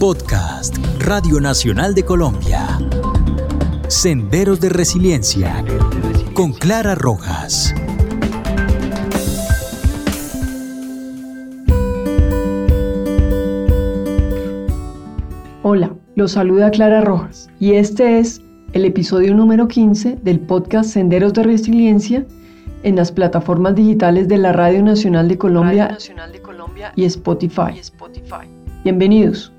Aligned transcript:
Podcast 0.00 0.76
Radio 0.98 1.40
Nacional 1.40 1.94
de 1.94 2.04
Colombia. 2.04 2.66
Senderos 3.88 4.60
de 4.60 4.68
Resiliencia 4.68 5.64
con 6.34 6.52
Clara 6.52 6.94
Rojas. 6.94 7.74
Hola, 15.62 15.94
los 16.14 16.32
saluda 16.32 16.70
Clara 16.70 17.00
Rojas 17.00 17.48
y 17.58 17.72
este 17.72 18.18
es 18.18 18.42
el 18.74 18.84
episodio 18.84 19.34
número 19.34 19.66
15 19.66 20.18
del 20.22 20.40
podcast 20.40 20.90
Senderos 20.90 21.32
de 21.32 21.42
Resiliencia 21.42 22.26
en 22.82 22.96
las 22.96 23.10
plataformas 23.10 23.74
digitales 23.74 24.28
de 24.28 24.36
la 24.36 24.52
Radio 24.52 24.82
Nacional 24.82 25.26
de 25.26 25.38
Colombia, 25.38 25.96
y, 26.96 27.04
Spotify. 27.06 27.72
y 27.74 27.78
Spotify. 27.78 28.46
Bienvenidos. 28.84 29.55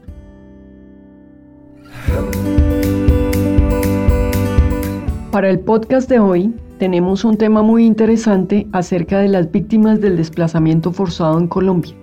Para 5.31 5.49
el 5.49 5.59
podcast 5.59 6.09
de 6.09 6.19
hoy 6.19 6.53
tenemos 6.79 7.23
un 7.23 7.37
tema 7.37 7.61
muy 7.61 7.85
interesante 7.85 8.67
acerca 8.71 9.19
de 9.19 9.27
las 9.27 9.51
víctimas 9.51 10.01
del 10.01 10.17
desplazamiento 10.17 10.91
forzado 10.91 11.39
en 11.39 11.47
Colombia. 11.47 11.93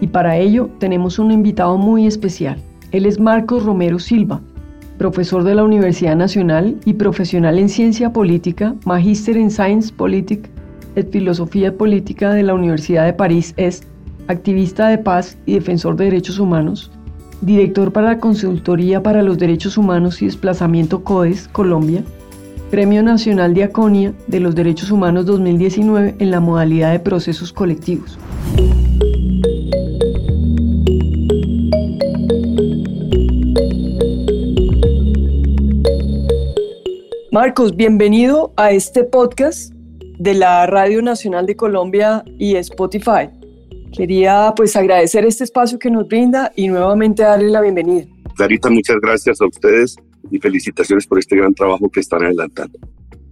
Y 0.00 0.08
para 0.08 0.36
ello 0.36 0.68
tenemos 0.78 1.18
un 1.18 1.30
invitado 1.30 1.78
muy 1.78 2.06
especial. 2.06 2.58
Él 2.92 3.06
es 3.06 3.18
Marcos 3.18 3.64
Romero 3.64 3.98
Silva, 3.98 4.40
profesor 4.98 5.42
de 5.42 5.54
la 5.54 5.64
Universidad 5.64 6.16
Nacional 6.16 6.76
y 6.84 6.94
profesional 6.94 7.58
en 7.58 7.68
ciencia 7.68 8.12
política, 8.12 8.74
magíster 8.84 9.36
en 9.36 9.50
Science 9.50 9.92
Politic, 9.92 10.48
en 10.94 11.10
filosofía 11.10 11.76
política 11.76 12.32
de 12.32 12.42
la 12.42 12.54
Universidad 12.54 13.04
de 13.04 13.12
París 13.12 13.52
es 13.56 13.82
activista 14.28 14.88
de 14.88 14.98
paz 14.98 15.36
y 15.46 15.54
defensor 15.54 15.96
de 15.96 16.06
derechos 16.06 16.38
humanos, 16.38 16.90
director 17.40 17.92
para 17.92 18.08
la 18.08 18.18
Consultoría 18.18 19.02
para 19.02 19.22
los 19.22 19.38
Derechos 19.38 19.76
Humanos 19.76 20.22
y 20.22 20.26
Desplazamiento 20.26 21.04
CODES 21.04 21.48
Colombia, 21.48 22.02
Premio 22.70 23.02
Nacional 23.02 23.54
de 23.54 23.64
Aconia 23.64 24.12
de 24.26 24.40
los 24.40 24.54
Derechos 24.54 24.90
Humanos 24.90 25.26
2019 25.26 26.16
en 26.18 26.30
la 26.30 26.40
modalidad 26.40 26.92
de 26.92 27.00
procesos 27.00 27.52
colectivos. 27.52 28.18
Marcos, 37.30 37.76
bienvenido 37.76 38.54
a 38.56 38.70
este 38.70 39.04
podcast 39.04 39.74
de 40.18 40.34
la 40.34 40.66
Radio 40.66 41.02
Nacional 41.02 41.44
de 41.44 41.54
Colombia 41.54 42.24
y 42.38 42.56
Spotify. 42.56 43.28
Quería 43.96 44.52
pues 44.54 44.76
agradecer 44.76 45.24
este 45.24 45.44
espacio 45.44 45.78
que 45.78 45.90
nos 45.90 46.06
brinda 46.06 46.52
y 46.54 46.68
nuevamente 46.68 47.22
darle 47.22 47.48
la 47.48 47.62
bienvenida. 47.62 48.06
Clarita, 48.36 48.68
muchas 48.68 48.96
gracias 49.00 49.40
a 49.40 49.46
ustedes 49.46 49.96
y 50.30 50.38
felicitaciones 50.38 51.06
por 51.06 51.18
este 51.18 51.34
gran 51.34 51.54
trabajo 51.54 51.88
que 51.88 52.00
están 52.00 52.22
adelantando. 52.22 52.78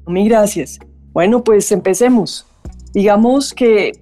Mil 0.07 0.29
gracias. 0.29 0.79
Bueno, 1.12 1.45
pues 1.45 1.70
empecemos. 1.70 2.47
Digamos 2.95 3.53
que 3.53 3.92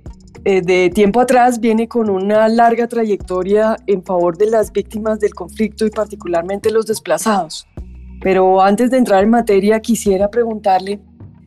eh, 0.45 0.63
de 0.63 0.91
tiempo 0.91 1.21
atrás 1.21 1.59
viene 1.59 1.89
con 1.89 2.09
una 2.09 2.49
larga 2.49 2.87
trayectoria 2.87 3.77
en 3.89 4.05
favor 4.05 4.39
de 4.39 4.47
las 4.47 4.71
víctimas 4.71 5.19
del 5.19 5.35
conflicto 5.35 5.85
y 5.85 5.91
particularmente 5.91 6.71
los 6.71 6.87
desplazados. 6.87 7.67
Pero 8.21 8.63
antes 8.63 8.91
de 8.93 8.99
entrar 8.99 9.25
en 9.25 9.31
materia, 9.31 9.81
quisiera 9.81 10.31
preguntarle, 10.31 11.01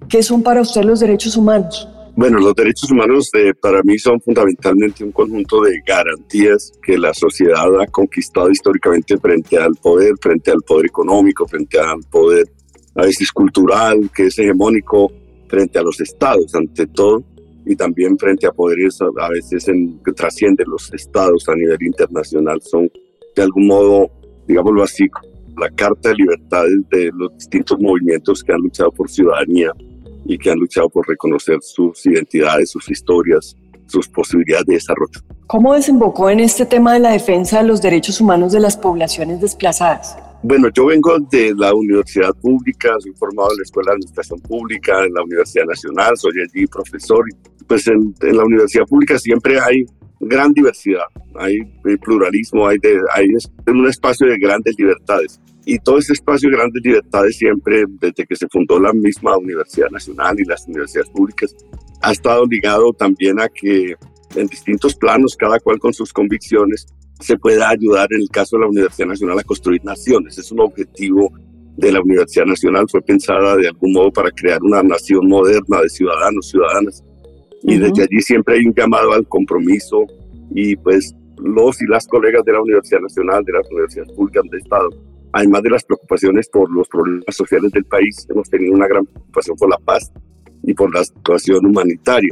¿qué 0.09 0.21
son 0.21 0.43
para 0.43 0.59
usted 0.59 0.83
los 0.83 0.99
derechos 0.99 1.37
humanos? 1.37 1.87
Bueno, 2.17 2.39
los 2.39 2.55
derechos 2.55 2.89
humanos 2.91 3.29
para 3.59 3.83
mí 3.83 3.97
son 3.97 4.21
fundamentalmente 4.21 5.03
un 5.03 5.11
conjunto 5.11 5.61
de 5.61 5.81
garantías 5.85 6.71
que 6.81 6.97
la 6.97 7.13
sociedad 7.13 7.67
ha 7.81 7.87
conquistado 7.87 8.49
históricamente 8.49 9.17
frente 9.17 9.57
al 9.57 9.75
poder, 9.75 10.13
frente 10.21 10.51
al 10.51 10.61
poder 10.65 10.85
económico, 10.85 11.45
frente 11.45 11.77
al 11.77 11.99
poder 12.09 12.45
a 12.95 13.01
veces 13.01 13.29
cultural, 13.33 14.09
que 14.15 14.27
es 14.27 14.39
hegemónico, 14.39 15.11
frente 15.49 15.77
a 15.77 15.81
los 15.81 15.99
estados 15.99 16.55
ante 16.55 16.87
todo, 16.87 17.21
y 17.65 17.75
también 17.75 18.17
frente 18.17 18.47
a 18.47 18.51
poderes 18.51 18.97
a 19.01 19.29
veces 19.29 19.67
en, 19.67 20.01
que 20.01 20.13
trascienden 20.13 20.67
los 20.69 20.93
estados 20.93 21.49
a 21.49 21.55
nivel 21.55 21.83
internacional. 21.83 22.61
Son 22.61 22.89
de 23.35 23.41
algún 23.41 23.67
modo, 23.67 24.09
digámoslo 24.47 24.83
así, 24.83 25.05
la 25.57 25.69
Carta 25.71 26.09
de 26.09 26.15
Libertades 26.15 26.79
de 26.89 27.11
los 27.13 27.33
distintos 27.37 27.77
movimientos 27.77 28.41
que 28.41 28.53
han 28.53 28.61
luchado 28.61 28.91
por 28.91 29.09
ciudadanía 29.09 29.73
y 30.25 30.37
que 30.37 30.51
han 30.51 30.59
luchado 30.59 30.89
por 30.89 31.07
reconocer 31.07 31.59
sus 31.61 32.05
identidades, 32.05 32.71
sus 32.71 32.89
historias, 32.89 33.55
sus 33.87 34.07
posibilidades 34.09 34.65
de 34.65 34.73
desarrollo. 34.73 35.21
¿Cómo 35.47 35.73
desembocó 35.73 36.29
en 36.29 36.39
este 36.39 36.65
tema 36.65 36.93
de 36.93 36.99
la 36.99 37.11
defensa 37.11 37.61
de 37.61 37.67
los 37.67 37.81
derechos 37.81 38.19
humanos 38.19 38.51
de 38.51 38.59
las 38.59 38.75
poblaciones 38.75 39.39
desplazadas? 39.39 40.17
Bueno, 40.41 40.69
yo 40.73 40.87
vengo 40.87 41.17
de 41.19 41.53
la 41.55 41.73
universidad 41.73 42.31
pública, 42.41 42.95
soy 42.99 43.13
formado 43.13 43.51
en 43.51 43.57
la 43.57 43.63
Escuela 43.63 43.91
de 43.91 43.95
Administración 43.95 44.39
Pública, 44.41 45.03
en 45.03 45.13
la 45.13 45.23
Universidad 45.23 45.65
Nacional, 45.65 46.17
soy 46.17 46.33
allí 46.41 46.67
profesor. 46.67 47.25
Pues 47.67 47.87
en, 47.87 48.13
en 48.21 48.37
la 48.37 48.43
universidad 48.43 48.85
pública 48.85 49.17
siempre 49.17 49.59
hay 49.59 49.85
gran 50.19 50.53
diversidad, 50.53 51.05
hay, 51.35 51.59
pluralismo, 51.97 52.67
hay, 52.67 52.77
de, 52.79 52.99
hay 53.13 53.27
un 53.67 53.87
espacio 53.87 54.27
de 54.27 54.37
grandes 54.37 54.75
libertades. 54.77 55.39
Y 55.65 55.79
todo 55.79 55.97
ese 55.97 56.13
espacio 56.13 56.49
de 56.49 56.57
grandes 56.57 56.83
libertades 56.83 57.37
siempre, 57.37 57.85
desde 57.99 58.25
que 58.25 58.35
se 58.35 58.47
fundó 58.49 58.79
la 58.79 58.93
misma 58.93 59.35
Universidad 59.37 59.89
Nacional 59.89 60.39
y 60.39 60.45
las 60.45 60.67
universidades 60.67 61.09
públicas, 61.09 61.55
ha 62.01 62.11
estado 62.11 62.45
ligado 62.45 62.93
también 62.93 63.39
a 63.39 63.49
que 63.49 63.95
en 64.35 64.47
distintos 64.47 64.95
planos, 64.95 65.35
cada 65.35 65.59
cual 65.59 65.79
con 65.79 65.93
sus 65.93 66.13
convicciones, 66.13 66.85
se 67.19 67.37
pueda 67.37 67.69
ayudar, 67.69 68.07
en 68.11 68.21
el 68.21 68.29
caso 68.29 68.57
de 68.57 68.63
la 68.63 68.69
Universidad 68.69 69.07
Nacional, 69.07 69.39
a 69.39 69.43
construir 69.43 69.83
naciones. 69.83 70.37
Es 70.37 70.51
un 70.51 70.59
objetivo 70.59 71.31
de 71.77 71.91
la 71.91 72.01
Universidad 72.01 72.45
Nacional, 72.45 72.85
fue 72.89 73.01
pensada 73.01 73.55
de 73.55 73.67
algún 73.67 73.93
modo 73.93 74.11
para 74.11 74.31
crear 74.31 74.61
una 74.61 74.83
nación 74.83 75.27
moderna 75.27 75.81
de 75.81 75.89
ciudadanos, 75.89 76.49
ciudadanas. 76.49 77.03
Y 77.63 77.77
desde 77.77 78.03
allí 78.03 78.21
siempre 78.21 78.55
hay 78.55 78.65
un 78.65 78.73
llamado 78.73 79.13
al 79.13 79.27
compromiso 79.27 80.05
y 80.53 80.75
pues 80.75 81.13
los 81.37 81.81
y 81.81 81.85
las 81.87 82.07
colegas 82.07 82.43
de 82.45 82.53
la 82.53 82.61
Universidad 82.61 83.01
Nacional, 83.01 83.43
de 83.43 83.53
las 83.53 83.69
universidades 83.71 84.11
públicas 84.13 84.43
del 84.51 84.61
Estado, 84.61 84.89
además 85.35 85.63
de 85.63 85.69
las 85.69 85.83
preocupaciones 85.83 86.47
por 86.47 86.71
los 86.71 86.87
problemas 86.87 87.35
sociales 87.35 87.69
del 87.73 87.83
país, 87.83 88.25
hemos 88.29 88.49
tenido 88.49 88.73
una 88.73 88.87
gran 88.87 89.05
preocupación 89.05 89.57
por 89.57 89.69
la 89.69 89.77
paz 89.77 90.09
y 90.63 90.73
por 90.73 90.93
la 90.95 91.03
situación 91.03 91.65
humanitaria. 91.65 92.31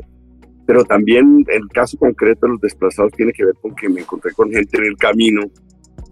Pero 0.66 0.86
también 0.86 1.44
el 1.50 1.68
caso 1.68 1.98
concreto 1.98 2.46
de 2.46 2.54
los 2.54 2.62
desplazados 2.62 3.12
tiene 3.12 3.34
que 3.34 3.44
ver 3.44 3.56
con 3.62 3.76
que 3.76 3.90
me 3.90 4.00
encontré 4.00 4.32
con 4.32 4.50
gente 4.50 4.78
en 4.78 4.86
el 4.86 4.96
camino 4.96 5.42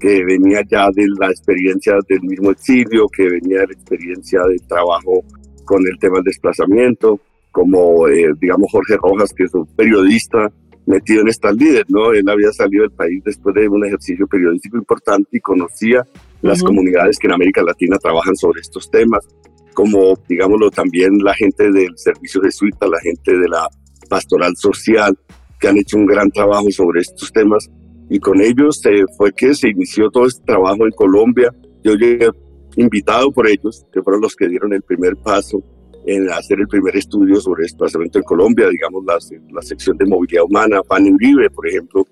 que 0.02 0.26
venía 0.26 0.64
ya 0.70 0.90
de 0.94 1.06
la 1.18 1.28
experiencia 1.28 1.94
del 2.10 2.24
mismo 2.24 2.52
exilio, 2.52 3.08
que 3.08 3.30
venía 3.30 3.62
de 3.62 3.68
la 3.68 3.74
experiencia 3.74 4.42
de 4.44 4.58
trabajo 4.68 5.24
con 5.64 5.88
el 5.88 5.98
tema 5.98 6.16
del 6.16 6.26
desplazamiento, 6.26 7.22
como 7.52 8.10
eh, 8.10 8.34
digamos 8.38 8.70
Jorge 8.70 8.98
Rojas, 8.98 9.32
que 9.34 9.46
es 9.46 9.54
un 9.54 9.66
periodista 9.78 10.52
metido 10.86 11.22
en 11.22 11.30
estas 11.30 11.56
líderes, 11.56 11.86
¿no? 11.88 12.12
Él 12.12 12.28
había 12.28 12.52
salido 12.52 12.84
del 12.84 12.92
país 12.92 13.24
después 13.24 13.56
de 13.56 13.70
un 13.70 13.86
ejercicio 13.86 14.28
periodístico 14.28 14.76
importante 14.76 15.30
y 15.38 15.40
conocía 15.40 16.06
las 16.42 16.64
comunidades 16.64 17.18
que 17.18 17.28
en 17.28 17.34
América 17.34 17.62
Latina 17.64 17.98
trabajan 17.98 18.36
sobre 18.36 18.62
estos 18.62 18.90
temas, 18.90 19.28
como, 19.74 20.16
digámoslo, 20.28 20.70
también 20.72 21.18
la 21.24 21.34
gente 21.34 21.72
del 21.72 21.98
servicio 21.98 22.42
jesuita, 22.42 22.88
la 22.88 23.00
gente 23.00 23.38
de 23.38 23.48
la 23.48 23.68
pastoral 24.10 24.56
social, 24.58 25.18
que 25.60 25.68
han 25.68 25.78
hecho 25.78 25.98
un 25.98 26.06
gran 26.06 26.30
trabajo 26.32 26.70
sobre 26.72 27.02
estos 27.02 27.32
temas. 27.32 27.70
Y 28.10 28.20
con 28.20 28.42
ellos 28.42 28.86
eh, 28.86 29.06
fue 29.18 29.32
que 29.32 29.54
se 29.54 29.70
inició 29.70 30.10
todo 30.10 30.26
este 30.26 30.44
trabajo 30.44 30.86
en 30.86 30.92
Colombia. 30.92 31.54
Yo 31.84 31.94
llegué 31.96 32.30
invitado 32.76 33.32
por 33.32 33.48
ellos, 33.48 33.86
que 33.94 34.02
fueron 34.02 34.22
los 34.22 34.36
que 34.36 34.48
dieron 34.48 34.74
el 34.74 34.82
primer 34.82 35.16
paso 35.18 35.64
en 36.06 36.30
hacer 36.30 36.60
el 36.60 36.68
primer 36.68 36.96
estudio 36.98 37.40
sobre 37.40 37.64
desplazamiento 37.64 38.18
en 38.18 38.24
Colombia, 38.24 38.68
digamos, 38.70 39.04
la, 39.06 39.18
la 39.54 39.62
sección 39.62 39.96
de 39.98 40.06
movilidad 40.06 40.44
humana, 40.44 40.82
Fanny 40.88 41.12
Uribe, 41.12 41.50
por 41.52 41.68
ejemplo, 41.68 42.06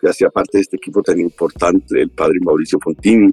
que 0.00 0.08
hacía 0.08 0.30
parte 0.30 0.58
de 0.58 0.62
este 0.62 0.76
equipo 0.76 1.02
tan 1.02 1.18
importante, 1.18 2.00
el 2.00 2.10
padre 2.10 2.38
Mauricio 2.40 2.78
Fontini, 2.80 3.32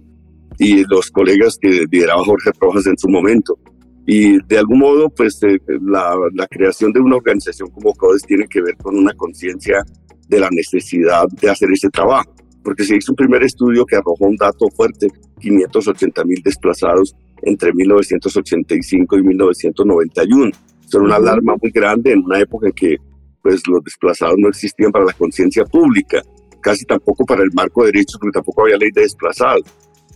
y 0.58 0.84
los 0.86 1.10
colegas 1.12 1.58
que 1.60 1.86
lideraba 1.90 2.24
Jorge 2.24 2.52
Rojas 2.60 2.88
en 2.88 2.98
su 2.98 3.08
momento. 3.10 3.58
Y 4.06 4.38
de 4.48 4.58
algún 4.58 4.80
modo, 4.80 5.10
pues 5.10 5.40
eh, 5.44 5.60
la, 5.82 6.16
la, 6.34 6.48
creación 6.48 6.92
de 6.92 7.00
una 7.00 7.18
organización 7.18 7.70
como 7.70 7.94
CODES 7.94 8.24
tiene 8.24 8.48
que 8.48 8.62
ver 8.62 8.76
con 8.78 8.98
una 8.98 9.14
conciencia 9.14 9.84
de 10.28 10.40
la 10.40 10.50
necesidad 10.52 11.26
de 11.40 11.50
hacer 11.50 11.70
ese 11.72 11.90
trabajo, 11.90 12.34
porque 12.64 12.84
se 12.84 12.96
hizo 12.96 13.12
un 13.12 13.18
primer 13.18 13.44
estudio 13.44 13.86
que 13.86 13.98
arrojó 13.98 14.26
un 14.26 14.36
dato 14.36 14.68
fuerte, 14.76 15.08
580 15.40 16.24
mil 16.26 16.42
desplazados 16.44 17.14
entre 17.44 17.74
1985 17.74 19.18
y 19.18 19.24
1991. 19.24 20.52
Son 20.88 21.04
una 21.04 21.16
alarma 21.16 21.56
muy 21.62 21.72
grande 21.72 22.14
en 22.14 22.24
una 22.24 22.40
época 22.40 22.68
en 22.68 22.74
que 22.74 22.98
pues, 23.42 23.62
los 23.68 23.84
desplazados 23.84 24.36
no 24.38 24.50
existían 24.50 24.92
para 24.92 25.06
la 25.06 25.14
conciencia 25.14 25.66
pública, 25.66 26.22
casi 26.62 26.86
tampoco 26.86 27.26
para 27.26 27.44
el 27.44 27.52
marco 27.54 27.82
de 27.82 27.92
derechos, 27.92 28.18
porque 28.20 28.34
tampoco 28.34 28.64
había 28.64 28.78
ley 28.78 28.90
de 28.94 29.02
desplazados. 29.02 29.64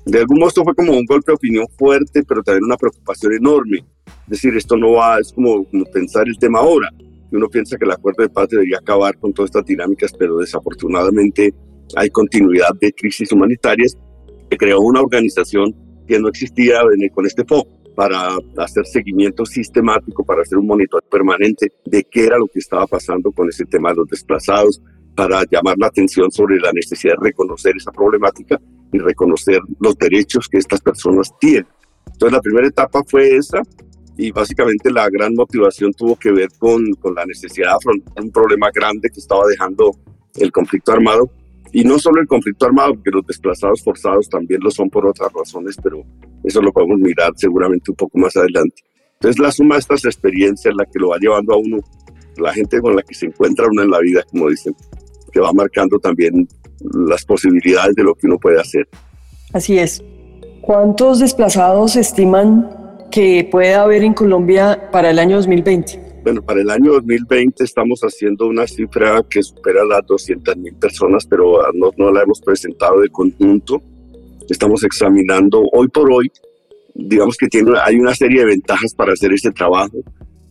De 0.06 0.20
algún 0.20 0.40
modo 0.40 0.50
esto 0.50 0.64
fue 0.64 0.76
como 0.76 0.94
un 0.94 1.06
golpe 1.06 1.32
de 1.32 1.36
opinión 1.36 1.66
fuerte, 1.78 2.24
pero 2.24 2.44
también 2.44 2.66
una 2.66 2.78
preocupación 2.78 3.34
enorme. 3.34 3.86
Es 4.06 4.30
decir, 4.30 4.56
esto 4.56 4.76
no 4.76 4.94
va, 4.94 5.20
es 5.20 5.32
como, 5.32 5.64
como 5.66 5.86
pensar 5.86 6.28
el 6.28 6.38
tema 6.38 6.60
ahora. 6.60 6.90
Uno 7.32 7.48
piensa 7.50 7.78
que 7.78 7.86
el 7.86 7.92
acuerdo 7.92 8.24
de 8.24 8.30
paz 8.30 8.50
debería 8.50 8.78
acabar 8.78 9.18
con 9.18 9.34
todas 9.34 9.50
estas 9.50 9.66
dinámicas, 9.66 10.12
pero 10.18 10.38
desafortunadamente 10.38 11.54
hay 11.96 12.10
continuidad 12.10 12.70
de 12.80 12.92
crisis 12.94 13.32
humanitarias 13.32 13.98
Se 14.50 14.58
creó 14.58 14.80
una 14.80 15.02
organización 15.02 15.74
que 16.08 16.20
no 16.20 16.28
existía 16.28 16.82
con 17.14 17.26
este 17.26 17.44
foco 17.46 17.70
para 17.96 18.38
hacer 18.58 18.86
seguimiento 18.86 19.46
sistemático, 19.46 20.24
para 20.26 20.42
hacer 20.42 20.58
un 20.58 20.68
monitoreo 20.68 21.08
permanente 21.10 21.72
de 21.86 22.04
qué 22.04 22.26
era 22.26 22.38
lo 22.38 22.48
que 22.48 22.60
estaba 22.60 22.88
pasando 22.88 23.32
con 23.32 23.48
ese 23.50 23.66
tema 23.66 23.90
de 23.92 23.98
los 23.98 24.08
desplazados, 24.08 24.82
para 25.16 25.44
llamar 25.50 25.76
la 25.78 25.88
atención 25.88 26.32
sobre 26.32 26.60
la 26.60 26.72
necesidad 26.74 27.14
de 27.20 27.28
reconocer 27.28 27.76
esa 27.78 27.92
problemática 27.92 28.60
y 28.94 29.00
reconocer 29.00 29.60
los 29.80 29.98
derechos 29.98 30.48
que 30.48 30.60
estas 30.60 30.80
personas 30.80 31.32
tienen. 31.40 31.68
Entonces 32.06 32.32
la 32.32 32.42
primera 32.42 32.68
etapa 32.68 33.02
fue 33.06 33.36
esa 33.36 33.62
y 34.16 34.32
básicamente 34.32 34.92
la 34.92 35.10
gran 35.10 35.34
motivación 35.34 35.92
tuvo 35.94 36.16
que 36.16 36.32
ver 36.32 36.50
con, 36.60 36.94
con 36.94 37.16
la 37.16 37.26
necesidad 37.26 37.70
de 37.70 37.76
afrontar 37.76 38.24
un 38.24 38.32
problema 38.32 38.70
grande 38.74 39.10
que 39.10 39.20
estaba 39.20 39.46
dejando 39.48 39.92
el 40.36 40.52
conflicto 40.52 40.92
armado 40.92 41.30
y 41.72 41.84
no 41.84 41.98
solo 41.98 42.22
el 42.22 42.28
conflicto 42.28 42.68
armado, 42.68 42.94
porque 42.94 43.10
los 43.10 43.26
desplazados 43.26 43.84
forzados 43.84 44.30
también 44.30 44.62
lo 44.64 44.70
son 44.70 44.92
por 44.92 45.08
otras 45.08 45.34
razones, 45.34 45.76
pero 45.82 46.04
eso 46.44 46.62
lo 46.62 46.72
podemos 46.72 47.00
mirar 47.00 47.34
seguramente 47.36 47.90
un 47.90 47.98
poco 47.98 48.20
más 48.20 48.38
adelante. 48.38 48.84
Entonces 49.16 49.40
la 49.40 49.52
suma 49.52 49.76
de 49.76 49.80
estas 49.80 50.06
experiencias 50.06 50.76
la 50.76 50.86
que 50.86 51.00
lo 51.00 51.10
va 51.10 51.18
llevando 51.18 51.54
a 51.54 51.58
uno, 51.58 51.80
la 52.38 52.54
gente 52.54 52.80
con 52.80 52.96
la 52.96 53.02
que 53.02 53.16
se 53.16 53.26
encuentra 53.26 53.66
uno 53.72 53.82
en 53.82 53.90
la 53.90 54.00
vida, 54.00 54.24
como 54.30 54.50
dicen, 54.50 54.76
que 55.32 55.40
va 55.40 55.52
marcando 55.52 55.98
también 55.98 56.48
las 56.92 57.24
posibilidades 57.26 57.96
de 57.96 58.04
lo 58.04 58.16
que 58.16 58.28
uno 58.28 58.38
puede 58.38 58.60
hacer. 58.60 58.88
Así 59.54 59.78
es. 59.78 60.04
¿Cuántos 60.62 61.20
desplazados 61.20 61.96
estiman 61.96 62.70
que 63.12 63.48
puede 63.52 63.76
haber 63.76 64.04
en 64.04 64.14
Colombia 64.14 64.90
para 64.92 65.10
el 65.10 65.20
año 65.20 65.38
2020? 65.38 66.22
Bueno, 66.24 66.42
para 66.42 66.62
el 66.62 66.70
año 66.70 66.94
2020 66.94 67.64
estamos 67.64 68.00
haciendo 68.02 68.48
una 68.48 68.66
cifra 68.66 69.22
que 69.30 69.44
supera 69.44 69.84
las 69.84 70.06
200 70.08 70.56
mil 70.56 70.74
personas, 70.76 71.28
pero 71.28 71.60
no, 71.74 71.92
no 71.98 72.12
la 72.12 72.24
hemos 72.24 72.40
presentado 72.40 73.02
de 73.02 73.10
conjunto. 73.10 73.82
Estamos 74.50 74.84
examinando 74.86 75.64
hoy 75.74 75.90
por 75.90 76.10
hoy, 76.12 76.32
digamos 76.96 77.36
que 77.38 77.48
tiene, 77.48 77.72
hay 77.84 77.98
una 77.98 78.16
serie 78.16 78.40
de 78.40 78.46
ventajas 78.46 78.94
para 78.94 79.14
hacer 79.14 79.34
este 79.34 79.52
trabajo, 79.52 79.98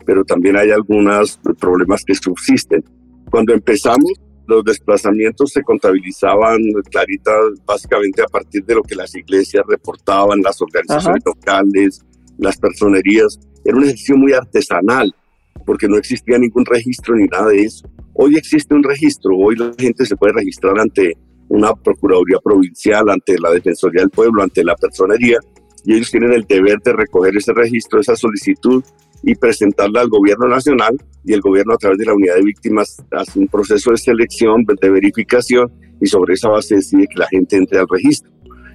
pero 0.05 0.25
también 0.25 0.57
hay 0.57 0.71
algunos 0.71 1.41
problemas 1.59 2.05
que 2.05 2.15
subsisten. 2.15 2.85
Cuando 3.31 3.55
empezamos, 3.55 4.13
los 4.47 4.65
desplazamientos 4.65 5.51
se 5.53 5.63
contabilizaban, 5.63 6.59
Clarita, 6.91 7.33
básicamente 7.65 8.23
a 8.23 8.27
partir 8.27 8.65
de 8.65 8.75
lo 8.75 8.83
que 8.83 8.95
las 8.95 9.15
iglesias 9.15 9.65
reportaban, 9.69 10.41
las 10.43 10.61
organizaciones 10.61 11.23
locales, 11.25 12.05
las 12.39 12.57
personerías. 12.57 13.39
Era 13.65 13.77
un 13.77 13.85
ejercicio 13.85 14.17
muy 14.17 14.33
artesanal 14.33 15.15
porque 15.65 15.89
no 15.89 15.97
existía 15.97 16.39
ningún 16.39 16.65
registro 16.65 17.15
ni 17.15 17.27
nada 17.27 17.49
de 17.49 17.63
eso. 17.63 17.89
Hoy 18.15 18.37
existe 18.37 18.75
un 18.75 18.83
registro, 18.83 19.37
hoy 19.37 19.57
la 19.57 19.73
gente 19.79 20.05
se 20.05 20.17
puede 20.17 20.35
registrar 20.35 20.79
ante 20.79 21.17
una 21.49 21.75
Procuraduría 21.75 22.39
Provincial, 22.43 23.09
ante 23.09 23.39
la 23.39 23.51
Defensoría 23.51 24.03
del 24.03 24.11
Pueblo, 24.11 24.43
ante 24.43 24.65
la 24.65 24.75
Personería, 24.75 25.39
y 25.85 25.95
ellos 25.95 26.11
tienen 26.11 26.33
el 26.33 26.45
deber 26.45 26.79
de 26.85 26.93
recoger 26.93 27.37
ese 27.37 27.53
registro, 27.53 28.01
esa 28.01 28.17
solicitud 28.17 28.83
y 29.23 29.35
presentarla 29.35 30.01
al 30.01 30.09
gobierno 30.09 30.49
nacional 30.49 30.97
y 31.25 31.33
el 31.33 31.41
gobierno 31.41 31.75
a 31.75 31.79
través 31.79 31.99
de 31.99 32.07
la 32.07 32.15
unidad 32.15 32.37
de 32.37 32.43
víctimas 32.43 33.03
hace 33.13 33.39
un 33.39 33.49
proceso 33.49 33.91
de 33.91 33.97
selección, 33.97 34.65
de 34.65 34.91
verificación 34.91 35.73
y 36.01 36.07
sobre 36.07 36.35
esa 36.35 36.49
base 36.49 36.77
decide 36.77 37.07
que 37.07 37.19
la 37.19 37.29
gente 37.29 37.57
entre 37.57 37.79
al 37.79 37.87
registro. 37.89 38.31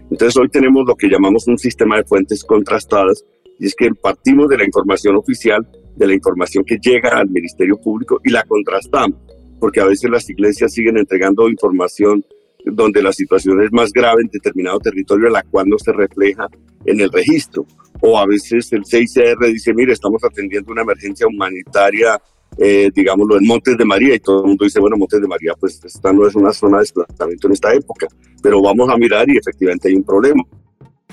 Entonces 0.10 0.38
hoy 0.38 0.48
tenemos 0.48 0.86
lo 0.88 0.96
que 0.96 1.10
llamamos 1.10 1.48
un 1.48 1.58
sistema 1.58 1.98
de 1.98 2.06
fuentes 2.06 2.44
contrastadas 2.44 3.26
y 3.60 3.66
es 3.66 3.76
que 3.76 3.90
partimos 4.02 4.48
de 4.48 4.58
la 4.58 4.66
información 4.66 5.16
oficial 5.18 5.68
de 5.98 6.08
la 6.08 6.14
información 6.14 6.64
que 6.64 6.78
llega 6.78 7.18
al 7.18 7.30
Ministerio 7.30 7.78
Público 7.78 8.22
y 8.24 8.32
la 8.32 8.44
contrastamos, 8.44 9.20
porque 9.60 9.82
a 9.82 9.86
veces 9.86 10.10
las 10.10 10.30
iglesias 10.30 10.72
siguen 10.72 10.98
entregando 10.98 11.50
información 11.50 12.24
donde 12.66 13.02
la 13.02 13.12
situación 13.12 13.62
es 13.64 13.72
más 13.72 13.92
grave 13.92 14.22
en 14.22 14.30
determinado 14.32 14.80
territorio, 14.80 15.30
la 15.30 15.44
cual 15.44 15.68
no 15.68 15.78
se 15.80 15.92
refleja 15.94 16.48
en 16.86 17.02
el 17.02 17.12
registro. 17.12 17.66
O 18.02 18.18
a 18.18 18.26
veces 18.26 18.72
el 18.74 18.86
CICR 18.86 19.48
dice, 19.48 19.74
mire, 19.74 19.94
estamos 19.94 20.24
atendiendo 20.24 20.72
una 20.72 20.82
emergencia 20.82 21.28
humanitaria, 21.28 22.20
eh, 22.58 22.90
digámoslo, 22.94 23.38
en 23.38 23.48
Montes 23.48 23.78
de 23.78 23.86
María, 23.86 24.16
y 24.16 24.20
todo 24.20 24.42
el 24.42 24.48
mundo 24.48 24.66
dice, 24.66 24.80
bueno, 24.80 24.98
Montes 24.98 25.22
de 25.22 25.28
María, 25.28 25.54
pues 25.60 25.84
esta 25.84 26.14
no 26.14 26.28
es 26.28 26.36
una 26.36 26.52
zona 26.54 26.78
de 26.78 26.84
desplazamiento 26.84 27.48
en 27.48 27.54
esta 27.54 27.74
época, 27.74 28.08
pero 28.42 28.62
vamos 28.62 28.90
a 28.90 28.98
mirar 28.98 29.30
y 29.30 29.38
efectivamente 29.38 29.90
hay 29.90 29.96
un 29.96 30.04
problema, 30.04 30.44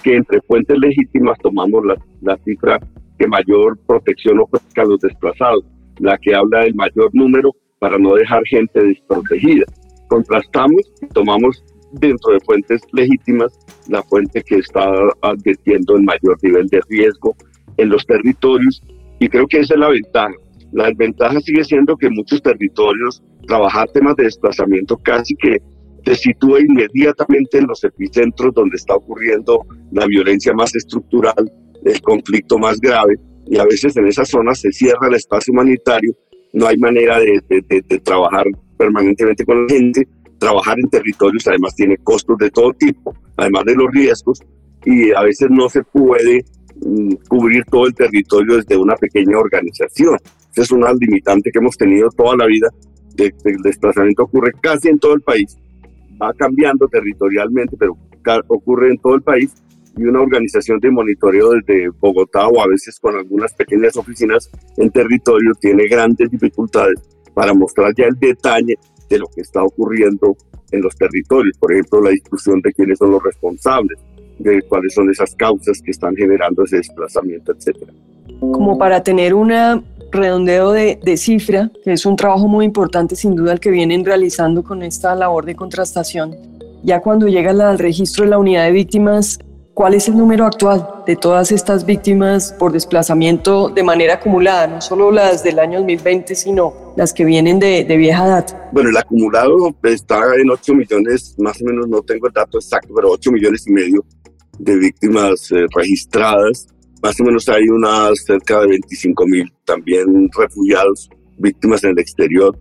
que 0.02 0.16
entre 0.16 0.40
fuentes 0.42 0.78
legítimas 0.78 1.38
tomamos 1.42 1.84
la, 1.84 1.96
la 2.20 2.36
cifra 2.44 2.78
que 3.18 3.26
mayor 3.26 3.78
protección 3.86 4.40
ofrezca 4.40 4.82
a 4.82 4.86
los 4.86 5.00
desplazados, 5.00 5.64
la 5.98 6.18
que 6.18 6.34
habla 6.34 6.60
del 6.60 6.74
mayor 6.74 7.10
número 7.12 7.52
para 7.78 7.98
no 7.98 8.14
dejar 8.14 8.44
gente 8.46 8.82
desprotegida. 8.82 9.64
Contrastamos 10.08 10.92
y 11.00 11.06
tomamos 11.06 11.64
dentro 11.92 12.32
de 12.32 12.40
fuentes 12.40 12.82
legítimas 12.92 13.52
la 13.88 14.02
fuente 14.02 14.42
que 14.42 14.56
está 14.56 14.84
advirtiendo 15.22 15.96
el 15.96 16.02
mayor 16.02 16.36
nivel 16.42 16.66
de 16.68 16.80
riesgo 16.88 17.36
en 17.76 17.88
los 17.88 18.06
territorios 18.06 18.82
y 19.18 19.28
creo 19.28 19.46
que 19.46 19.60
esa 19.60 19.74
es 19.74 19.80
la 19.80 19.88
ventaja. 19.88 20.34
La 20.72 20.90
ventaja 20.96 21.40
sigue 21.40 21.64
siendo 21.64 21.96
que 21.96 22.10
muchos 22.10 22.42
territorios 22.42 23.22
trabajar 23.46 23.88
temas 23.90 24.16
de 24.16 24.24
desplazamiento 24.24 24.96
casi 24.96 25.34
que 25.36 25.58
te 26.04 26.14
sitúa 26.14 26.60
inmediatamente 26.60 27.58
en 27.58 27.66
los 27.66 27.82
epicentros 27.84 28.52
donde 28.54 28.76
está 28.76 28.94
ocurriendo 28.94 29.64
la 29.92 30.06
violencia 30.06 30.52
más 30.52 30.74
estructural 30.74 31.50
el 31.84 32.00
conflicto 32.00 32.58
más 32.58 32.80
grave 32.80 33.14
y 33.46 33.58
a 33.58 33.64
veces 33.64 33.96
en 33.96 34.06
esa 34.06 34.24
zona 34.24 34.54
se 34.54 34.72
cierra 34.72 35.08
el 35.08 35.14
espacio 35.14 35.52
humanitario, 35.52 36.14
no 36.52 36.66
hay 36.66 36.78
manera 36.78 37.18
de, 37.18 37.42
trabajar 38.02 38.46
permanentemente 38.78 39.44
con 39.44 39.66
la 39.66 39.74
gente, 39.74 40.08
trabajar 40.38 40.78
en 40.78 40.88
territorios 40.88 41.46
además 41.46 41.74
tiene 41.74 41.96
costos 41.98 42.38
de 42.38 42.50
todo 42.50 42.72
tipo, 42.72 43.14
además 43.36 43.64
de 43.64 43.74
los 43.74 43.90
riesgos, 43.92 44.40
y 44.84 45.12
a 45.12 45.22
veces 45.22 45.48
no 45.50 45.68
se 45.68 45.82
puede 45.82 46.44
mm, 46.84 47.14
cubrir 47.28 47.64
todo 47.70 47.86
el 47.86 47.94
territorio 47.94 48.56
desde 48.56 48.76
una 48.76 48.96
pequeña 48.96 49.38
organización. 49.38 50.18
Esa 50.52 50.62
es 50.62 50.70
una 50.70 50.92
limitante 50.92 51.50
que 51.50 51.58
hemos 51.58 51.76
tenido 51.76 52.08
toda 52.10 52.36
la 52.36 52.46
vida. 52.46 52.68
el 53.16 53.62
desplazamiento 53.62 54.24
ocurre 54.24 54.52
casi 54.60 54.88
en 54.88 54.98
todo 54.98 55.14
el 55.14 55.20
país, 55.20 55.56
va 56.20 56.32
cambiando 56.34 56.86
territorialmente, 56.88 57.76
pero 57.78 57.96
ocurre 58.48 58.90
en 58.90 58.98
todo 58.98 59.14
el 59.14 59.22
país 59.22 59.52
y 59.96 60.04
una 60.04 60.20
organización 60.20 60.80
de 60.80 60.90
monitoreo 60.90 61.52
desde 61.52 61.88
Bogotá 62.00 62.48
o 62.48 62.60
a 62.60 62.66
veces 62.66 62.98
con 62.98 63.16
algunas 63.16 63.52
pequeñas 63.54 63.96
oficinas 63.96 64.50
en 64.76 64.90
territorio 64.90 65.52
tiene 65.60 65.86
grandes 65.86 66.30
dificultades 66.30 67.00
para 67.32 67.54
mostrar 67.54 67.94
ya 67.96 68.06
el 68.06 68.18
detalle 68.18 68.74
de 69.08 69.18
lo 69.18 69.26
que 69.28 69.42
está 69.42 69.62
ocurriendo 69.62 70.36
en 70.74 70.82
los 70.82 70.96
territorios. 70.96 71.56
Por 71.58 71.72
ejemplo, 71.72 72.02
la 72.02 72.10
discusión 72.10 72.60
de 72.60 72.72
quiénes 72.72 72.98
son 72.98 73.10
los 73.10 73.22
responsables, 73.22 73.98
de 74.38 74.62
cuáles 74.62 74.94
son 74.94 75.10
esas 75.10 75.34
causas 75.34 75.80
que 75.82 75.90
están 75.90 76.14
generando 76.16 76.64
ese 76.64 76.76
desplazamiento, 76.78 77.52
etcétera. 77.52 77.92
Como 78.40 78.76
para 78.76 79.02
tener 79.02 79.34
un 79.34 79.52
redondeo 80.10 80.72
de, 80.72 80.98
de, 81.02 81.16
cifra, 81.16 81.70
que 81.82 81.92
es 81.92 82.06
un 82.06 82.16
trabajo 82.16 82.48
muy 82.48 82.64
importante 82.64 83.16
sin 83.16 83.34
duda 83.34 83.52
el 83.52 83.60
que 83.60 83.70
vienen 83.70 84.04
realizando 84.04 84.62
con 84.62 84.82
esta 84.82 85.14
labor 85.14 85.44
de 85.44 85.54
contrastación. 85.54 86.36
Ya 86.82 87.00
cuando 87.00 87.28
llega 87.28 87.50
al 87.50 87.78
registro 87.78 88.24
de 88.24 88.30
la 88.30 88.38
unidad 88.38 88.64
de 88.64 88.72
víctimas, 88.72 89.38
¿Cuál 89.74 89.94
es 89.94 90.08
el 90.08 90.16
número 90.16 90.46
actual 90.46 91.02
de 91.04 91.16
todas 91.16 91.50
estas 91.50 91.84
víctimas 91.84 92.54
por 92.60 92.70
desplazamiento 92.70 93.68
de 93.68 93.82
manera 93.82 94.14
acumulada? 94.14 94.68
No 94.68 94.80
solo 94.80 95.10
las 95.10 95.42
del 95.42 95.58
año 95.58 95.80
2020, 95.80 96.36
sino 96.36 96.94
las 96.96 97.12
que 97.12 97.24
vienen 97.24 97.58
de, 97.58 97.84
vieja 97.96 98.24
data. 98.24 98.70
Bueno, 98.72 98.90
el 98.90 98.96
acumulado 98.96 99.74
está 99.82 100.36
en 100.36 100.48
8 100.48 100.74
millones, 100.74 101.34
más 101.38 101.60
o 101.60 101.64
menos, 101.64 101.88
no 101.88 102.02
tengo 102.02 102.28
el 102.28 102.32
dato 102.32 102.58
exacto, 102.58 102.94
pero 102.94 103.10
8 103.10 103.32
millones 103.32 103.66
y 103.66 103.72
medio 103.72 104.04
de 104.60 104.76
víctimas 104.76 105.50
eh, 105.50 105.66
registradas. 105.74 106.68
Más 107.02 107.18
o 107.18 107.24
menos 107.24 107.48
hay 107.48 107.68
unas 107.68 108.24
cerca 108.24 108.60
de 108.60 108.68
25 108.68 109.26
mil 109.26 109.52
también 109.64 110.30
refugiados, 110.38 111.10
víctimas 111.36 111.82
en 111.82 111.90
el 111.90 111.98
exterior. 111.98 112.56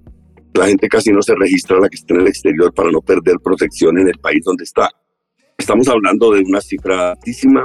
La 0.55 0.65
gente 0.65 0.89
casi 0.89 1.11
no 1.11 1.21
se 1.21 1.35
registra 1.35 1.79
la 1.79 1.89
que 1.89 1.95
está 1.95 2.15
en 2.15 2.21
el 2.21 2.27
exterior 2.27 2.73
para 2.73 2.89
no 2.89 3.01
perder 3.01 3.35
protección 3.37 3.99
en 3.99 4.07
el 4.07 4.17
país 4.17 4.43
donde 4.43 4.63
está. 4.63 4.89
Estamos 5.63 5.87
hablando 5.87 6.33
de 6.33 6.41
una 6.41 6.59
cifra 6.59 7.11
altísima, 7.11 7.63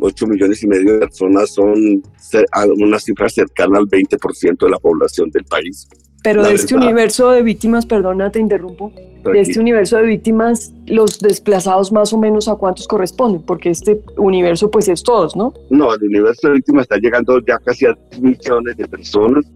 8 0.00 0.26
millones 0.26 0.64
y 0.64 0.66
medio 0.66 0.94
de 0.94 0.98
personas 0.98 1.54
son 1.54 2.02
una 2.78 2.98
cifra 2.98 3.28
cercana 3.28 3.78
al 3.78 3.84
20% 3.86 4.58
de 4.58 4.68
la 4.68 4.80
población 4.80 5.30
del 5.30 5.44
país. 5.44 5.88
Pero 6.24 6.42
de 6.42 6.54
este 6.54 6.74
universo 6.74 7.30
de 7.30 7.44
víctimas, 7.44 7.86
perdona, 7.86 8.32
te 8.32 8.40
interrumpo, 8.40 8.92
de 9.22 9.40
este 9.40 9.60
universo 9.60 9.96
de 9.98 10.06
víctimas, 10.06 10.74
los 10.86 11.20
desplazados 11.20 11.92
más 11.92 12.12
o 12.12 12.18
menos 12.18 12.48
a 12.48 12.56
cuántos 12.56 12.88
corresponden, 12.88 13.42
porque 13.42 13.70
este 13.70 14.00
universo 14.16 14.68
pues 14.68 14.88
es 14.88 15.04
todos, 15.04 15.36
¿no? 15.36 15.54
No, 15.70 15.94
el 15.94 16.02
universo 16.02 16.48
de 16.48 16.54
víctimas 16.54 16.82
está 16.82 16.96
llegando 16.96 17.38
ya 17.46 17.58
casi 17.58 17.86
a 17.86 17.96
10 18.10 18.22
millones 18.22 18.76
de 18.76 18.88
personas 18.88 19.46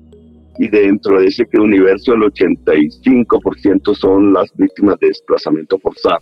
y 0.61 0.69
dentro 0.69 1.19
de 1.19 1.27
ese 1.27 1.45
universo 1.55 2.15
el 2.15 2.21
85% 2.21 3.97
son 3.97 4.33
las 4.33 4.49
víctimas 4.55 4.97
de 5.01 5.09
desplazamiento 5.09 5.77
forzado. 5.81 6.21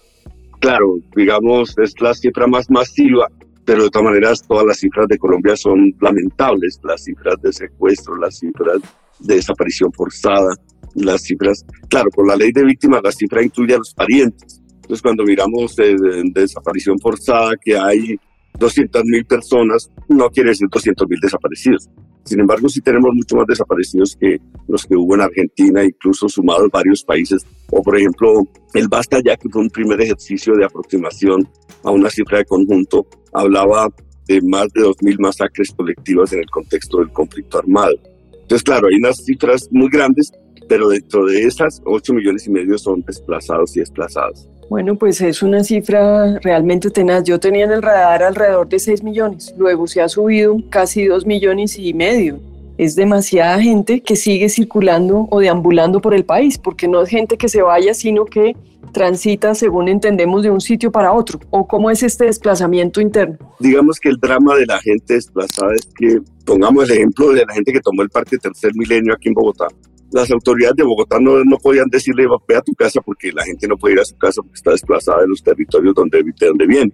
Claro, 0.61 0.97
digamos, 1.15 1.75
es 1.79 1.95
la 2.01 2.15
cifra 2.15 2.47
más 2.47 2.69
masiva, 2.69 3.29
pero 3.65 3.85
de 3.85 3.91
todas 3.91 4.07
maneras 4.07 4.43
todas 4.47 4.65
las 4.67 4.79
cifras 4.79 5.07
de 5.07 5.19
Colombia 5.19 5.57
son 5.57 5.95
lamentables, 6.01 6.81
las 6.83 7.05
cifras 7.05 7.37
de 7.43 7.53
secuestro, 7.53 8.17
las 8.17 8.39
cifras 8.39 8.81
de 9.21 9.37
desaparición 9.37 9.93
forzada, 9.93 10.57
las 10.95 11.23
cifras, 11.23 11.65
claro, 11.89 12.11
por 12.11 12.27
la 12.27 12.37
ley 12.37 12.51
de 12.53 12.65
víctimas 12.65 13.03
la 13.05 13.13
cifra 13.13 13.43
incluye 13.43 13.75
a 13.75 13.79
los 13.79 13.95
parientes, 13.95 14.61
Entonces, 14.75 15.03
cuando 15.03 15.23
miramos 15.25 15.77
de, 15.77 15.97
desaparición 16.33 16.99
forzada, 16.99 17.53
que 17.63 17.77
hay 17.77 18.17
200.000 18.59 19.27
personas, 19.27 19.91
no 20.09 20.29
quiere 20.31 20.51
decir 20.51 20.69
200.000 20.69 21.21
desaparecidos. 21.21 21.89
Sin 22.29 22.41
embargo, 22.41 22.69
sí 22.69 22.83
tenemos 22.83 23.11
mucho 23.15 23.37
más 23.37 23.47
desaparecidos 23.47 24.15
que 24.15 24.39
los 24.69 24.85
que 24.85 24.95
hubo 24.95 25.15
en 25.15 25.23
Argentina, 25.23 25.83
incluso 25.83 26.29
sumados 26.29 26.69
varios 26.71 27.03
países. 27.03 27.41
O, 27.71 27.83
por 27.83 27.97
ejemplo, 27.97 28.47
el 28.75 28.87
Basta 28.87 29.19
Ya, 29.25 29.35
que 29.35 29.49
fue 29.49 29.63
un 29.63 29.71
primer 29.71 29.99
ejercicio 30.03 30.55
de 30.55 30.67
aproximación 30.67 31.49
a 31.85 31.91
una 31.91 32.11
cifra 32.11 32.37
de 32.37 32.45
conjunto, 32.45 33.07
hablaba 33.33 33.89
de 34.27 34.43
más 34.43 34.69
de 34.75 34.83
2.000 34.83 35.19
masacres 35.21 35.73
colectivas 35.75 36.35
en 36.35 36.41
el 36.41 36.51
contexto 36.51 36.99
del 36.99 37.11
conflicto 37.13 37.61
armado. 37.61 37.95
Entonces, 38.43 38.63
claro, 38.63 38.89
hay 38.89 38.97
unas 38.97 39.25
cifras 39.25 39.67
muy 39.71 39.89
grandes, 39.89 40.31
pero 40.69 40.91
dentro 40.91 41.25
de 41.25 41.45
esas, 41.45 41.81
8 41.87 42.13
millones 42.13 42.47
y 42.47 42.51
medio 42.51 42.77
son 42.77 43.01
desplazados 43.07 43.75
y 43.75 43.81
desplazadas. 43.81 44.47
Bueno, 44.69 44.97
pues 44.97 45.21
es 45.23 45.43
una 45.43 45.65
cifra 45.65 46.39
realmente 46.41 46.91
tenaz. 46.91 47.25
Yo 47.25 47.41
tenía 47.41 47.65
en 47.65 47.73
el 47.73 47.83
radar 47.83 48.23
alrededor 48.23 48.69
de 48.69 48.79
6 48.79 49.03
millones, 49.03 49.55
luego 49.57 49.87
se 49.87 50.03
ha 50.03 50.09
subido 50.09 50.57
casi 50.69 51.07
2 51.07 51.25
millones 51.25 51.79
y 51.79 51.95
medio. 51.95 52.39
Es 52.77 52.95
demasiada 52.95 53.61
gente 53.61 54.01
que 54.03 54.15
sigue 54.15 54.49
circulando 54.49 55.27
o 55.31 55.41
deambulando 55.41 56.01
por 56.01 56.15
el 56.15 56.25
país, 56.25 56.59
porque 56.59 56.87
no 56.87 57.03
es 57.03 57.09
gente 57.09 57.39
que 57.39 57.49
se 57.49 57.63
vaya, 57.63 57.95
sino 57.95 58.27
que 58.27 58.55
transita, 58.93 59.55
según 59.55 59.89
entendemos, 59.89 60.43
de 60.43 60.51
un 60.51 60.61
sitio 60.61 60.93
para 60.93 61.13
otro? 61.13 61.41
¿O 61.51 61.67
cómo 61.67 61.91
es 61.91 62.03
este 62.03 62.27
desplazamiento 62.27 63.01
interno? 63.01 63.37
Digamos 63.59 63.99
que 63.99 64.11
el 64.11 64.17
drama 64.19 64.55
de 64.55 64.67
la 64.67 64.79
gente 64.81 65.15
desplazada 65.15 65.75
es 65.75 65.89
que, 65.97 66.21
pongamos 66.45 66.85
el 66.85 66.97
ejemplo 66.97 67.33
de 67.33 67.45
la 67.45 67.55
gente 67.55 67.73
que 67.73 67.81
tomó 67.81 68.03
el 68.03 68.11
Parque 68.11 68.39
Tercer 68.39 68.73
Milenio 68.75 69.15
aquí 69.15 69.29
en 69.29 69.35
Bogotá 69.35 69.67
las 70.11 70.31
autoridades 70.31 70.77
de 70.77 70.85
Bogotá 70.85 71.19
no, 71.21 71.45
no 71.45 71.59
podían 71.59 71.89
decirle 71.89 72.27
ve 72.47 72.57
a 72.57 72.63
tu 72.63 72.73
casa 72.75 73.01
porque 73.01 73.31
la 73.33 73.45
gente 73.45 73.69
no 73.69 73.77
puede 73.77 73.95
ir 73.95 74.01
a 74.01 74.05
su 74.05 74.17
casa 74.17 74.43
porque 74.43 74.57
está 74.57 74.71
desplazada 74.71 75.23
de 75.23 75.29
los 75.29 75.43
territorios 75.43 75.95
donde, 75.95 76.23
de 76.23 76.47
donde 76.47 76.67
viene. 76.67 76.93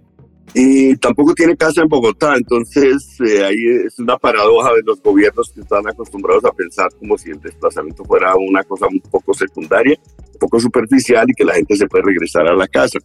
Y 0.53 0.95
tampoco 0.97 1.33
tiene 1.33 1.57
casa 1.57 1.81
en 1.81 1.89
Bogotá, 1.89 2.35
entonces 2.37 3.17
eh, 3.19 3.43
ahí 3.43 3.57
es 3.85 3.99
una 3.99 4.17
paradoja 4.17 4.73
de 4.73 4.83
los 4.85 5.01
gobiernos 5.01 5.51
que 5.51 5.61
están 5.61 5.87
acostumbrados 5.87 6.45
a 6.45 6.51
pensar 6.51 6.89
como 6.99 7.17
si 7.17 7.31
el 7.31 7.41
desplazamiento 7.41 8.05
fuera 8.05 8.33
una 8.35 8.63
cosa 8.63 8.87
un 8.87 9.01
poco 9.11 9.33
secundaria, 9.33 9.99
un 10.33 10.39
poco 10.39 10.59
superficial 10.59 11.25
y 11.29 11.33
que 11.33 11.43
la 11.43 11.55
gente 11.55 11.75
se 11.75 11.87
puede 11.87 12.05
regresar 12.05 12.47
a 12.47 12.55
la 12.55 12.67
casa. 12.67 12.99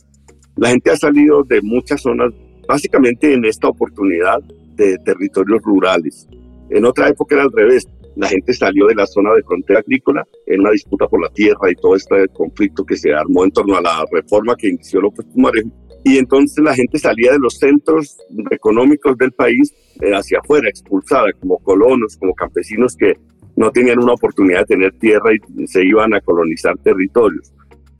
La 0.56 0.68
gente 0.68 0.90
ha 0.90 0.96
salido 0.96 1.42
de 1.42 1.60
muchas 1.62 2.02
zonas, 2.02 2.32
básicamente 2.68 3.32
en 3.32 3.44
esta 3.44 3.68
oportunidad 3.68 4.40
de 4.76 4.98
territorios 4.98 5.60
rurales. 5.62 6.28
En 6.68 6.84
otra 6.84 7.08
época 7.08 7.34
era 7.34 7.44
al 7.44 7.52
revés 7.52 7.86
la 8.16 8.28
gente 8.28 8.52
salió 8.52 8.86
de 8.86 8.94
la 8.94 9.06
zona 9.06 9.32
de 9.34 9.42
frontera 9.42 9.80
agrícola 9.80 10.26
en 10.46 10.60
una 10.60 10.70
disputa 10.70 11.06
por 11.06 11.22
la 11.22 11.30
tierra 11.30 11.70
y 11.70 11.74
todo 11.74 11.96
este 11.96 12.28
conflicto 12.28 12.84
que 12.84 12.96
se 12.96 13.12
armó 13.12 13.44
en 13.44 13.50
torno 13.50 13.76
a 13.76 13.82
la 13.82 14.04
reforma 14.10 14.56
que 14.56 14.68
inició 14.68 15.00
López 15.00 15.26
Pumarejo. 15.32 15.70
Y 16.04 16.16
entonces 16.16 16.64
la 16.64 16.74
gente 16.74 16.98
salía 16.98 17.32
de 17.32 17.38
los 17.38 17.58
centros 17.58 18.18
económicos 18.50 19.16
del 19.18 19.32
país 19.32 19.72
eh, 20.00 20.12
hacia 20.12 20.38
afuera, 20.38 20.68
expulsada, 20.68 21.32
como 21.38 21.58
colonos, 21.58 22.16
como 22.16 22.34
campesinos 22.34 22.96
que 22.96 23.14
no 23.56 23.70
tenían 23.70 23.98
una 23.98 24.14
oportunidad 24.14 24.60
de 24.60 24.66
tener 24.66 24.92
tierra 24.98 25.30
y 25.34 25.66
se 25.66 25.84
iban 25.84 26.14
a 26.14 26.20
colonizar 26.20 26.76
territorios. 26.78 27.52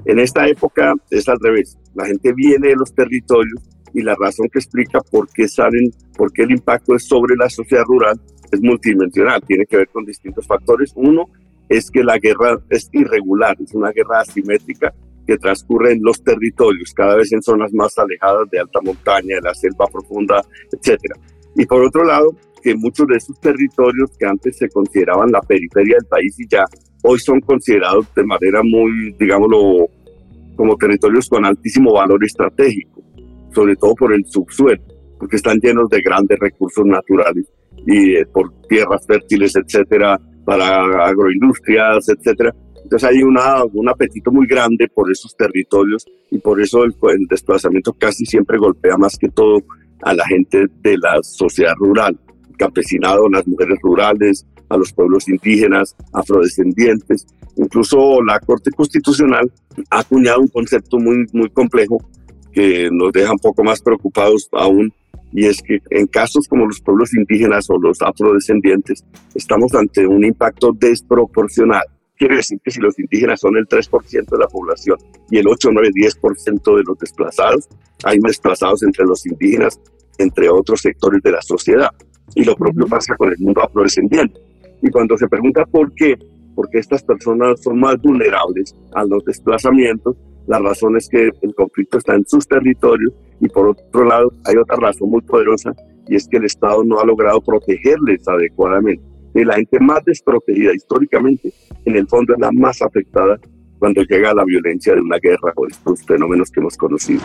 En 0.06 0.18
esta 0.18 0.48
época 0.48 0.94
es 1.10 1.28
al 1.28 1.38
revés. 1.40 1.76
La 1.94 2.06
gente 2.06 2.32
viene 2.32 2.68
de 2.68 2.76
los 2.76 2.94
territorios 2.94 3.60
y 3.92 4.02
la 4.02 4.14
razón 4.14 4.48
que 4.50 4.60
explica 4.60 5.00
por 5.10 5.28
qué 5.30 5.46
salen, 5.48 5.90
por 6.16 6.32
qué 6.32 6.42
el 6.42 6.52
impacto 6.52 6.94
es 6.94 7.04
sobre 7.04 7.36
la 7.36 7.50
sociedad 7.50 7.84
rural 7.84 8.18
es 8.50 8.60
multidimensional, 8.60 9.42
tiene 9.46 9.66
que 9.66 9.76
ver 9.76 9.88
con 9.88 10.04
distintos 10.04 10.46
factores. 10.46 10.92
Uno 10.96 11.26
es 11.68 11.90
que 11.90 12.02
la 12.02 12.18
guerra 12.18 12.60
es 12.68 12.88
irregular, 12.92 13.56
es 13.62 13.72
una 13.74 13.92
guerra 13.92 14.20
asimétrica 14.20 14.92
que 15.26 15.38
transcurre 15.38 15.92
en 15.92 16.02
los 16.02 16.22
territorios, 16.22 16.92
cada 16.92 17.14
vez 17.14 17.32
en 17.32 17.42
zonas 17.42 17.72
más 17.72 17.96
alejadas 17.96 18.50
de 18.50 18.58
alta 18.58 18.80
montaña, 18.82 19.36
de 19.36 19.42
la 19.42 19.54
selva 19.54 19.86
profunda, 19.86 20.42
etc. 20.72 21.00
Y 21.54 21.66
por 21.66 21.84
otro 21.84 22.04
lado, 22.04 22.34
que 22.62 22.74
muchos 22.74 23.06
de 23.06 23.16
esos 23.16 23.38
territorios 23.40 24.10
que 24.18 24.26
antes 24.26 24.58
se 24.58 24.68
consideraban 24.68 25.30
la 25.30 25.40
periferia 25.40 25.96
del 25.96 26.08
país 26.08 26.38
y 26.38 26.48
ya 26.48 26.64
hoy 27.02 27.18
son 27.18 27.40
considerados 27.40 28.12
de 28.14 28.24
manera 28.24 28.62
muy, 28.62 29.14
digámoslo, 29.18 29.88
como 30.56 30.76
territorios 30.76 31.28
con 31.28 31.44
altísimo 31.44 31.92
valor 31.92 32.22
estratégico, 32.24 33.02
sobre 33.54 33.76
todo 33.76 33.94
por 33.94 34.12
el 34.12 34.24
subsuelo, 34.26 34.82
porque 35.18 35.36
están 35.36 35.58
llenos 35.58 35.88
de 35.88 36.02
grandes 36.02 36.38
recursos 36.38 36.84
naturales 36.84 37.46
y 37.86 38.16
eh, 38.16 38.26
por 38.26 38.52
tierras 38.68 39.06
fértiles, 39.06 39.54
etcétera, 39.56 40.20
para 40.44 41.06
agroindustrias, 41.06 42.08
etcétera. 42.08 42.54
Entonces 42.82 43.08
hay 43.08 43.22
una, 43.22 43.64
un 43.64 43.88
apetito 43.88 44.32
muy 44.32 44.46
grande 44.46 44.88
por 44.88 45.10
esos 45.10 45.36
territorios 45.36 46.06
y 46.30 46.38
por 46.38 46.60
eso 46.60 46.84
el, 46.84 46.94
el, 47.10 47.26
desplazamiento 47.28 47.92
casi 47.92 48.24
siempre 48.24 48.58
golpea 48.58 48.96
más 48.96 49.16
que 49.16 49.28
todo 49.28 49.62
a 50.02 50.14
la 50.14 50.26
gente 50.26 50.66
de 50.82 50.98
la 50.98 51.22
sociedad 51.22 51.74
rural, 51.76 52.18
campesinado, 52.58 53.28
las 53.28 53.46
mujeres 53.46 53.78
rurales, 53.82 54.46
a 54.70 54.76
los 54.76 54.92
pueblos 54.92 55.28
indígenas, 55.28 55.94
afrodescendientes. 56.12 57.26
Incluso 57.56 58.22
la 58.22 58.40
Corte 58.40 58.70
Constitucional 58.70 59.52
ha 59.90 60.00
acuñado 60.00 60.40
un 60.40 60.48
concepto 60.48 60.98
muy, 60.98 61.26
muy 61.32 61.50
complejo 61.50 61.98
que 62.52 62.88
nos 62.90 63.12
deja 63.12 63.32
un 63.32 63.38
poco 63.38 63.62
más 63.62 63.80
preocupados 63.82 64.48
aún 64.52 64.92
y 65.32 65.46
es 65.46 65.62
que 65.62 65.78
en 65.90 66.06
casos 66.06 66.46
como 66.48 66.66
los 66.66 66.80
pueblos 66.80 67.14
indígenas 67.14 67.68
o 67.70 67.78
los 67.78 68.00
afrodescendientes, 68.02 69.04
estamos 69.34 69.74
ante 69.74 70.06
un 70.06 70.24
impacto 70.24 70.72
desproporcional. 70.72 71.82
Quiere 72.16 72.36
decir 72.36 72.58
que 72.62 72.70
si 72.70 72.80
los 72.80 72.98
indígenas 72.98 73.40
son 73.40 73.56
el 73.56 73.66
3% 73.66 74.28
de 74.28 74.38
la 74.38 74.46
población 74.46 74.98
y 75.30 75.38
el 75.38 75.48
8, 75.48 75.70
9, 75.72 75.88
10% 75.94 76.76
de 76.76 76.82
los 76.82 76.98
desplazados, 76.98 77.68
hay 78.04 78.18
desplazados 78.18 78.82
entre 78.82 79.04
los 79.06 79.24
indígenas, 79.26 79.80
entre 80.18 80.50
otros 80.50 80.80
sectores 80.80 81.22
de 81.22 81.32
la 81.32 81.40
sociedad. 81.40 81.90
Y 82.34 82.44
lo 82.44 82.54
propio 82.54 82.86
pasa 82.86 83.16
con 83.16 83.30
el 83.30 83.38
mundo 83.38 83.62
afrodescendiente. 83.62 84.38
Y 84.82 84.90
cuando 84.90 85.16
se 85.16 85.28
pregunta 85.28 85.64
por 85.64 85.92
qué, 85.94 86.18
porque 86.54 86.78
estas 86.78 87.02
personas 87.02 87.62
son 87.62 87.80
más 87.80 87.96
vulnerables 88.02 88.74
a 88.94 89.04
los 89.04 89.24
desplazamientos, 89.24 90.16
la 90.46 90.58
razón 90.58 90.96
es 90.96 91.08
que 91.08 91.30
el 91.42 91.54
conflicto 91.54 91.98
está 91.98 92.14
en 92.14 92.24
sus 92.26 92.46
territorios 92.46 93.12
y 93.40 93.48
por 93.48 93.68
otro 93.68 94.04
lado 94.04 94.32
hay 94.44 94.56
otra 94.56 94.76
razón 94.76 95.10
muy 95.10 95.20
poderosa 95.22 95.74
y 96.08 96.16
es 96.16 96.26
que 96.28 96.38
el 96.38 96.44
Estado 96.44 96.82
no 96.84 96.98
ha 96.98 97.04
logrado 97.04 97.40
protegerles 97.40 98.26
adecuadamente. 98.26 99.04
Y 99.34 99.44
la 99.44 99.54
gente 99.54 99.78
más 99.78 100.04
desprotegida 100.04 100.74
históricamente, 100.74 101.52
en 101.84 101.96
el 101.96 102.06
fondo 102.08 102.34
es 102.34 102.40
la 102.40 102.50
más 102.50 102.82
afectada 102.82 103.38
cuando 103.78 104.02
llega 104.02 104.34
la 104.34 104.44
violencia 104.44 104.94
de 104.94 105.00
una 105.00 105.18
guerra 105.18 105.52
o 105.54 105.66
estos 105.66 106.04
fenómenos 106.04 106.50
que 106.50 106.60
hemos 106.60 106.76
conocido. 106.76 107.22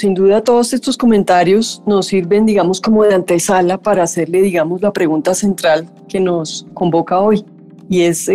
Sin 0.00 0.14
duda 0.14 0.42
todos 0.42 0.72
estos 0.72 0.96
comentarios 0.96 1.82
nos 1.84 2.06
sirven, 2.06 2.46
digamos, 2.46 2.80
como 2.80 3.04
de 3.04 3.14
antesala 3.14 3.76
para 3.76 4.04
hacerle, 4.04 4.40
digamos, 4.40 4.80
la 4.80 4.94
pregunta 4.94 5.34
central 5.34 5.86
que 6.08 6.18
nos 6.18 6.66
convoca 6.72 7.20
hoy. 7.20 7.44
Y 7.90 8.04
es 8.04 8.26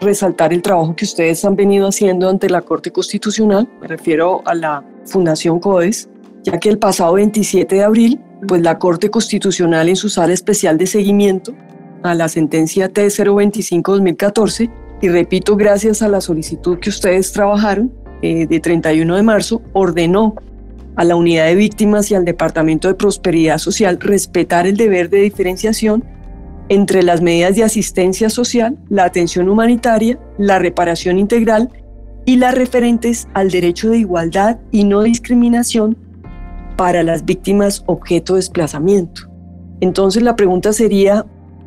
resaltar 0.00 0.52
el 0.52 0.62
trabajo 0.62 0.94
que 0.94 1.04
ustedes 1.04 1.44
han 1.44 1.56
venido 1.56 1.88
haciendo 1.88 2.28
ante 2.28 2.48
la 2.48 2.60
Corte 2.60 2.92
Constitucional, 2.92 3.68
me 3.80 3.88
refiero 3.88 4.42
a 4.44 4.54
la 4.54 4.84
Fundación 5.06 5.58
CODES, 5.58 6.08
ya 6.44 6.60
que 6.60 6.68
el 6.68 6.78
pasado 6.78 7.14
27 7.14 7.74
de 7.74 7.82
abril, 7.82 8.20
pues 8.46 8.62
la 8.62 8.78
Corte 8.78 9.10
Constitucional 9.10 9.88
en 9.88 9.96
su 9.96 10.08
sala 10.08 10.32
especial 10.32 10.78
de 10.78 10.86
seguimiento 10.86 11.52
a 12.04 12.14
la 12.14 12.28
sentencia 12.28 12.92
T025-2014, 12.92 14.70
y 15.02 15.08
repito, 15.08 15.56
gracias 15.56 16.00
a 16.00 16.06
la 16.06 16.20
solicitud 16.20 16.78
que 16.78 16.90
ustedes 16.90 17.32
trabajaron 17.32 17.92
eh, 18.22 18.46
de 18.46 18.60
31 18.60 19.16
de 19.16 19.22
marzo, 19.24 19.62
ordenó 19.72 20.36
a 20.98 21.04
la 21.04 21.14
unidad 21.14 21.46
de 21.46 21.54
víctimas 21.54 22.10
y 22.10 22.16
al 22.16 22.24
Departamento 22.24 22.88
de 22.88 22.94
Prosperidad 22.94 23.58
Social 23.58 24.00
respetar 24.00 24.66
el 24.66 24.76
deber 24.76 25.08
de 25.08 25.20
diferenciación 25.20 26.04
entre 26.68 27.04
las 27.04 27.22
medidas 27.22 27.54
de 27.54 27.62
asistencia 27.62 28.28
social, 28.28 28.76
la 28.88 29.04
atención 29.04 29.48
humanitaria, 29.48 30.18
la 30.38 30.58
reparación 30.58 31.20
integral 31.20 31.70
y 32.26 32.34
las 32.34 32.52
referentes 32.52 33.28
al 33.32 33.48
derecho 33.48 33.90
de 33.90 33.98
igualdad 33.98 34.58
y 34.72 34.82
no 34.82 35.02
discriminación 35.02 35.96
para 36.76 37.04
las 37.04 37.24
víctimas 37.24 37.84
objeto 37.86 38.34
de 38.34 38.40
desplazamiento. 38.40 39.22
Entonces 39.80 40.24
la 40.24 40.34
pregunta 40.34 40.72
sería, 40.72 41.24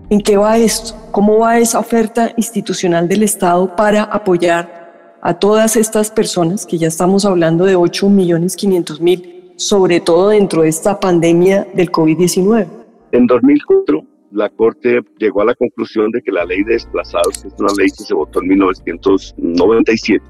¿en 0.10 0.20
qué 0.20 0.36
va 0.36 0.58
esto? 0.58 0.94
¿Cómo 1.12 1.38
va 1.40 1.58
esa 1.58 1.80
oferta 1.80 2.34
institucional 2.36 3.08
del 3.08 3.24
Estado 3.24 3.78
para 3.78 4.04
apoyar 4.04 4.81
a 5.22 5.36
todas 5.36 5.76
estas 5.76 6.10
personas, 6.12 6.66
que 6.66 6.78
ya 6.78 6.88
estamos 6.88 7.26
hablando 7.26 7.66
de 7.66 7.76
8 7.76 8.10
millones 8.10 8.56
500 8.56 9.02
mil, 9.02 9.54
sobre 9.56 10.00
todo 10.00 10.30
dentro 10.30 10.64
de 10.64 10.70
esta 10.70 11.00
pandemia 11.00 11.68
del 11.76 11.92
COVID-19. 11.92 12.68
En 13.12 13.28
2004, 13.28 14.04
la 14.32 14.50
Corte 14.50 15.02
llegó 15.20 15.42
a 15.42 15.46
la 15.46 15.56
conclusión 15.56 16.10
de 16.12 16.22
que 16.22 16.32
la 16.32 16.46
ley 16.46 16.64
de 16.64 16.74
desplazados 16.74 17.46
es 17.46 17.54
una 17.60 17.72
ley 17.78 17.88
que 17.90 18.04
se 18.04 18.14
votó 18.14 18.42
en 18.42 18.48
1997, 18.48 20.24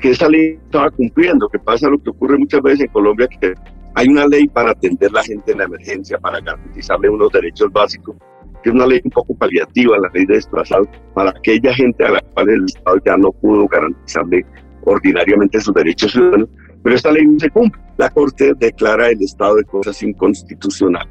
que 0.00 0.10
esa 0.10 0.28
ley 0.28 0.58
estaba 0.64 0.90
cumpliendo, 0.90 1.48
que 1.48 1.58
pasa 1.58 1.88
lo 1.88 1.98
que 1.98 2.10
ocurre 2.10 2.38
muchas 2.38 2.62
veces 2.62 2.82
en 2.82 2.92
Colombia, 2.92 3.26
que 3.40 3.54
hay 3.94 4.06
una 4.08 4.26
ley 4.26 4.46
para 4.46 4.70
atender 4.70 5.10
a 5.10 5.14
la 5.14 5.22
gente 5.24 5.52
en 5.52 5.58
la 5.58 5.64
emergencia, 5.64 6.18
para 6.18 6.40
garantizarle 6.40 7.08
unos 7.08 7.32
derechos 7.32 7.72
básicos, 7.72 8.14
que 8.16 8.39
es 8.64 8.72
una 8.72 8.86
ley 8.86 9.00
un 9.04 9.10
poco 9.10 9.34
paliativa, 9.36 9.98
la 9.98 10.10
ley 10.12 10.26
de 10.26 10.34
desplazados, 10.34 10.88
para 11.14 11.30
aquella 11.30 11.72
gente 11.74 12.04
a 12.04 12.10
la 12.10 12.20
cual 12.20 12.50
el 12.50 12.64
Estado 12.64 12.98
ya 13.04 13.16
no 13.16 13.32
pudo 13.32 13.66
garantizarle 13.68 14.44
ordinariamente 14.84 15.60
sus 15.60 15.74
derechos 15.74 16.12
ciudadanos, 16.12 16.48
pero 16.82 16.96
esta 16.96 17.12
ley 17.12 17.26
no 17.26 17.38
se 17.38 17.50
cumple. 17.50 17.80
La 17.98 18.10
Corte 18.10 18.52
declara 18.58 19.10
el 19.10 19.20
estado 19.22 19.56
de 19.56 19.64
cosas 19.64 20.02
inconstitucional, 20.02 21.06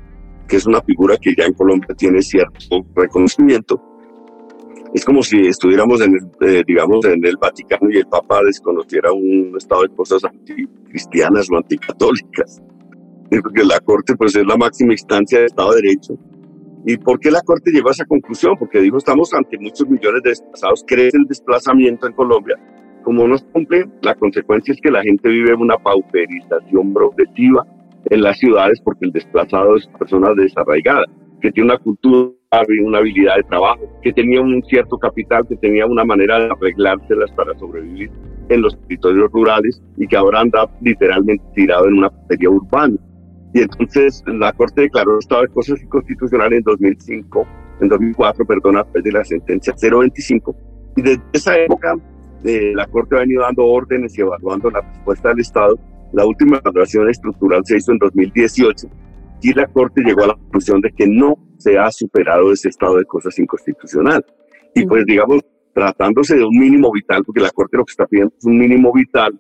que 0.48 0.56
es 0.56 0.66
una 0.66 0.82
figura 0.82 1.18
que 1.18 1.36
ya 1.36 1.46
en 1.46 1.54
Colombia 1.54 1.94
tiene 1.96 2.22
cierto 2.22 2.86
reconocimiento. 2.96 3.82
Es 4.94 5.06
como 5.06 5.22
si 5.22 5.42
estuviéramos 5.42 6.02
en 6.02 6.16
el, 6.16 6.50
eh, 6.50 6.64
digamos, 6.66 7.06
en 7.06 7.24
el 7.24 7.38
Vaticano 7.38 7.92
y 7.92 7.98
el 7.98 8.08
Papa 8.08 8.42
desconociera 8.44 9.12
un 9.12 9.54
estado 9.56 9.84
de 9.84 9.90
cosas 9.90 10.24
anticristianas 10.24 11.48
o 11.52 11.58
anticatólicas. 11.58 12.60
Porque 13.30 13.64
la 13.64 13.80
Corte 13.82 14.16
pues 14.16 14.36
es 14.36 14.46
la 14.48 14.58
máxima 14.58 14.94
instancia 14.94 15.38
del 15.38 15.46
Estado 15.46 15.76
de 15.76 15.82
Derecho. 15.84 16.18
¿Y 16.86 16.98
por 16.98 17.20
qué 17.20 17.30
la 17.30 17.42
Corte 17.42 17.72
llegó 17.72 17.90
a 17.90 17.92
esa 17.92 18.06
conclusión? 18.06 18.56
Porque 18.58 18.80
dijo, 18.80 18.98
estamos 18.98 19.34
ante 19.34 19.58
muchos 19.58 19.88
millones 19.88 20.24
de 20.24 20.30
desplazados, 20.30 20.84
crece 20.88 21.18
el 21.18 21.26
desplazamiento 21.26 22.08
en 22.08 22.14
Colombia, 22.14 22.58
como 23.04 23.28
no 23.28 23.36
cumple, 23.52 23.86
la 24.02 24.16
consecuencia 24.16 24.74
es 24.74 24.82
que 24.82 24.92
la 24.92 25.02
gente 25.02 25.30
vive 25.30 25.54
una 25.54 25.78
pauperización 25.78 26.94
progresiva 26.94 27.66
en 28.10 28.22
las 28.22 28.38
ciudades 28.38 28.80
porque 28.82 29.06
el 29.06 29.12
desplazado 29.12 29.76
es 29.76 29.88
persona 29.98 30.34
desarraigada, 30.36 31.06
que 31.42 31.52
tiene 31.52 31.72
una 31.72 31.78
cultura 31.80 32.32
una 32.82 32.98
habilidad 32.98 33.36
de 33.36 33.44
trabajo, 33.44 33.82
que 34.02 34.12
tenía 34.12 34.42
un 34.42 34.64
cierto 34.64 34.98
capital, 34.98 35.48
que 35.48 35.56
tenía 35.58 35.86
una 35.86 36.04
manera 36.04 36.40
de 36.40 36.50
arreglárselas 36.52 37.32
para 37.34 37.58
sobrevivir 37.60 38.10
en 38.50 38.62
los 38.64 38.76
territorios 38.82 39.32
rurales 39.32 39.82
y 39.98 40.08
que 40.08 40.18
ahora 40.18 40.42
anda 40.42 40.68
literalmente 40.82 41.44
tirado 41.54 41.88
en 41.88 42.00
una 42.00 42.10
feria 42.28 42.50
urbana. 42.50 42.96
Y 43.54 43.62
entonces 43.62 44.24
la 44.28 44.54
Corte 44.54 44.82
declaró 44.82 45.14
el 45.14 45.20
estado 45.20 45.42
de 45.42 45.48
cosas 45.50 45.82
inconstitucional 45.82 46.54
en 46.54 46.62
2005, 46.64 47.48
en 47.82 47.88
2004, 47.90 48.46
perdona, 48.46 48.84
después 48.84 49.04
de 49.04 49.12
la 49.12 49.24
sentencia 49.24 49.74
025. 49.82 50.56
Y 50.98 51.02
desde 51.02 51.24
esa 51.34 51.58
época 51.58 51.96
la 52.44 52.86
Corte 52.88 53.16
ha 53.16 53.20
venido 53.20 53.42
dando 53.42 53.66
órdenes 53.66 54.18
y 54.18 54.22
evaluando 54.22 54.70
la 54.70 54.82
respuesta 54.82 55.30
del 55.30 55.40
Estado. 55.40 55.78
La 56.14 56.26
última 56.26 56.58
evaluación 56.58 57.10
estructural 57.10 57.62
se 57.66 57.78
hizo 57.78 57.92
en 57.92 58.00
2018 58.00 58.88
y 59.42 59.54
la 59.54 59.68
Corte 59.68 60.02
llegó 60.02 60.24
a 60.24 60.28
la 60.28 60.34
conclusión 60.34 60.82
de 60.82 60.92
que 60.92 61.08
no 61.08 61.38
se 61.58 61.78
ha 61.78 61.92
superado 61.92 62.52
ese 62.52 62.70
estado 62.70 62.98
de 62.98 63.06
cosas 63.06 63.38
inconstitucional. 63.40 64.26
Y 64.74 64.86
pues 64.86 65.06
digamos, 65.06 65.42
tratándose 65.74 66.36
de 66.36 66.44
un 66.44 66.58
mínimo 66.58 66.92
vital, 66.92 67.24
porque 67.26 67.42
la 67.42 67.52
Corte 67.52 67.78
lo 67.78 67.86
que 67.86 67.92
está 67.92 68.06
pidiendo 68.06 68.34
es 68.38 68.46
un 68.46 68.58
mínimo 68.58 68.92
vital, 68.94 69.40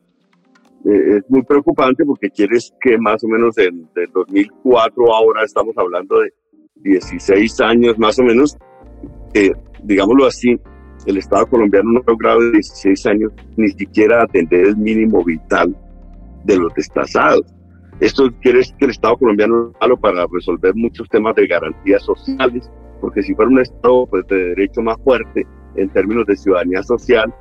eh, 0.85 1.17
es 1.17 1.29
muy 1.29 1.43
preocupante 1.43 2.05
porque 2.05 2.29
quieres 2.29 2.73
que 2.79 2.97
más 2.97 3.23
o 3.23 3.27
menos 3.27 3.57
en, 3.57 3.87
del 3.93 4.09
2004 4.13 5.13
ahora 5.13 5.43
estamos 5.43 5.77
hablando 5.77 6.19
de 6.19 6.33
16 6.75 7.59
años 7.61 7.99
más 7.99 8.17
o 8.19 8.23
menos, 8.23 8.57
eh, 9.33 9.51
digámoslo 9.83 10.25
así, 10.25 10.57
el 11.05 11.17
Estado 11.17 11.47
colombiano 11.47 11.91
no 11.91 11.99
ha 11.99 12.11
logrado 12.11 12.41
en 12.41 12.53
16 12.53 13.05
años 13.07 13.31
ni 13.57 13.69
siquiera 13.69 14.23
atender 14.23 14.67
el 14.67 14.77
mínimo 14.77 15.23
vital 15.23 15.75
de 16.45 16.57
los 16.57 16.73
desplazados. 16.73 17.45
Esto 17.99 18.29
quiere 18.41 18.59
decir 18.59 18.75
que 18.77 18.85
el 18.85 18.91
Estado 18.91 19.17
colombiano 19.17 19.71
es 19.71 19.81
malo 19.81 19.97
para 19.97 20.25
resolver 20.31 20.73
muchos 20.75 21.07
temas 21.09 21.35
de 21.35 21.47
garantías 21.47 22.03
sociales, 22.03 22.69
porque 23.01 23.21
si 23.21 23.33
fuera 23.35 23.51
un 23.51 23.59
Estado 23.59 24.07
pues, 24.07 24.25
de 24.27 24.49
derecho 24.49 24.81
más 24.81 24.97
fuerte 25.03 25.45
en 25.75 25.89
términos 25.89 26.25
de 26.25 26.37
ciudadanía 26.37 26.81
social, 26.83 27.33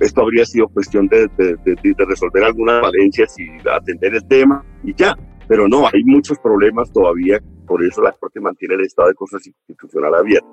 esto 0.00 0.22
habría 0.22 0.44
sido 0.44 0.68
cuestión 0.68 1.08
de, 1.08 1.28
de, 1.36 1.56
de, 1.64 2.04
resolver 2.06 2.44
algunas 2.44 2.82
valencias 2.82 3.34
y 3.38 3.46
atender 3.68 4.14
el 4.14 4.26
tema 4.26 4.64
y 4.84 4.94
ya. 4.94 5.16
Pero 5.48 5.68
no, 5.68 5.86
hay 5.86 6.04
muchos 6.04 6.38
problemas 6.38 6.92
todavía, 6.92 7.40
por 7.66 7.84
eso 7.84 8.02
la 8.02 8.12
Corte 8.12 8.40
mantiene 8.40 8.74
el 8.74 8.82
estado 8.82 9.08
de 9.08 9.14
cosas 9.14 9.46
institucional 9.46 10.14
abierto. 10.14 10.48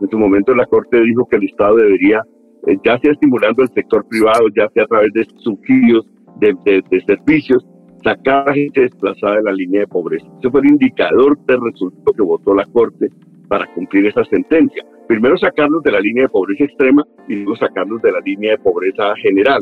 En 0.00 0.10
su 0.10 0.18
momento 0.18 0.54
la 0.54 0.66
Corte 0.66 1.00
dijo 1.00 1.26
que 1.28 1.36
el 1.36 1.44
Estado 1.44 1.76
debería, 1.76 2.22
eh, 2.66 2.76
ya 2.84 2.98
sea 2.98 3.12
estimulando 3.12 3.62
el 3.62 3.68
sector 3.70 4.06
privado, 4.06 4.48
ya 4.56 4.68
sea 4.70 4.84
a 4.84 4.86
través 4.86 5.12
de 5.12 5.26
subsidios, 5.38 6.06
de, 6.40 6.54
de, 6.64 7.00
servicios, 7.04 7.66
sacar 8.04 8.48
a 8.48 8.54
gente 8.54 8.82
desplazada 8.82 9.36
de 9.36 9.42
la 9.42 9.52
línea 9.52 9.80
de 9.80 9.86
pobreza. 9.88 10.26
Ese 10.38 10.50
fue 10.50 10.60
el 10.60 10.68
indicador 10.68 11.38
del 11.46 11.60
resultado 11.62 12.12
que 12.12 12.22
votó 12.22 12.54
la 12.54 12.64
Corte 12.66 13.08
para 13.48 13.72
cumplir 13.74 14.06
esa 14.06 14.24
sentencia. 14.24 14.84
Primero 15.06 15.36
sacarlos 15.38 15.82
de 15.82 15.92
la 15.92 16.00
línea 16.00 16.24
de 16.24 16.28
pobreza 16.28 16.64
extrema 16.64 17.04
y 17.26 17.36
luego 17.36 17.56
sacarlos 17.56 18.02
de 18.02 18.12
la 18.12 18.20
línea 18.20 18.52
de 18.52 18.58
pobreza 18.58 19.14
general. 19.22 19.60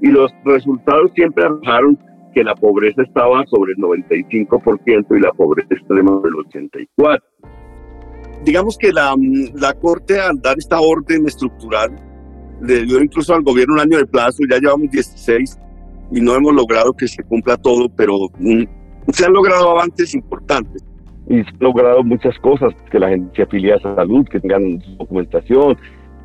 Y 0.00 0.08
los 0.08 0.32
resultados 0.44 1.12
siempre 1.14 1.44
arrojaron 1.44 1.98
que 2.34 2.42
la 2.42 2.54
pobreza 2.54 3.02
estaba 3.02 3.44
sobre 3.46 3.72
el 3.72 3.78
95% 3.78 5.16
y 5.16 5.20
la 5.20 5.32
pobreza 5.32 5.74
extrema 5.74 6.10
sobre 6.10 6.30
el 6.30 6.74
84% 6.76 7.20
digamos 8.44 8.76
que 8.76 8.92
la, 8.92 9.14
la 9.54 9.72
Corte 9.74 10.20
al 10.20 10.40
dar 10.40 10.58
esta 10.58 10.80
orden 10.80 11.26
estructural 11.26 11.94
le 12.60 12.84
dio 12.84 13.02
incluso 13.02 13.34
al 13.34 13.42
gobierno 13.42 13.74
un 13.74 13.80
año 13.80 13.98
de 13.98 14.06
plazo, 14.06 14.38
ya 14.48 14.58
llevamos 14.58 14.90
16 14.90 15.58
y 16.12 16.20
no 16.20 16.34
hemos 16.34 16.54
logrado 16.54 16.92
que 16.92 17.08
se 17.08 17.22
cumpla 17.24 17.56
todo, 17.56 17.88
pero 17.88 18.14
mm, 18.38 18.62
se 19.08 19.26
han 19.26 19.32
logrado 19.32 19.70
avances 19.70 20.14
importantes. 20.14 20.84
Y 21.28 21.42
se 21.42 21.50
han 21.50 21.56
logrado 21.60 22.02
muchas 22.02 22.38
cosas, 22.38 22.74
que 22.90 22.98
la 22.98 23.10
gente 23.10 23.34
se 23.36 23.42
afilie 23.42 23.74
a 23.74 23.78
salud, 23.78 24.26
que 24.28 24.40
tengan 24.40 24.78
documentación, 24.98 25.76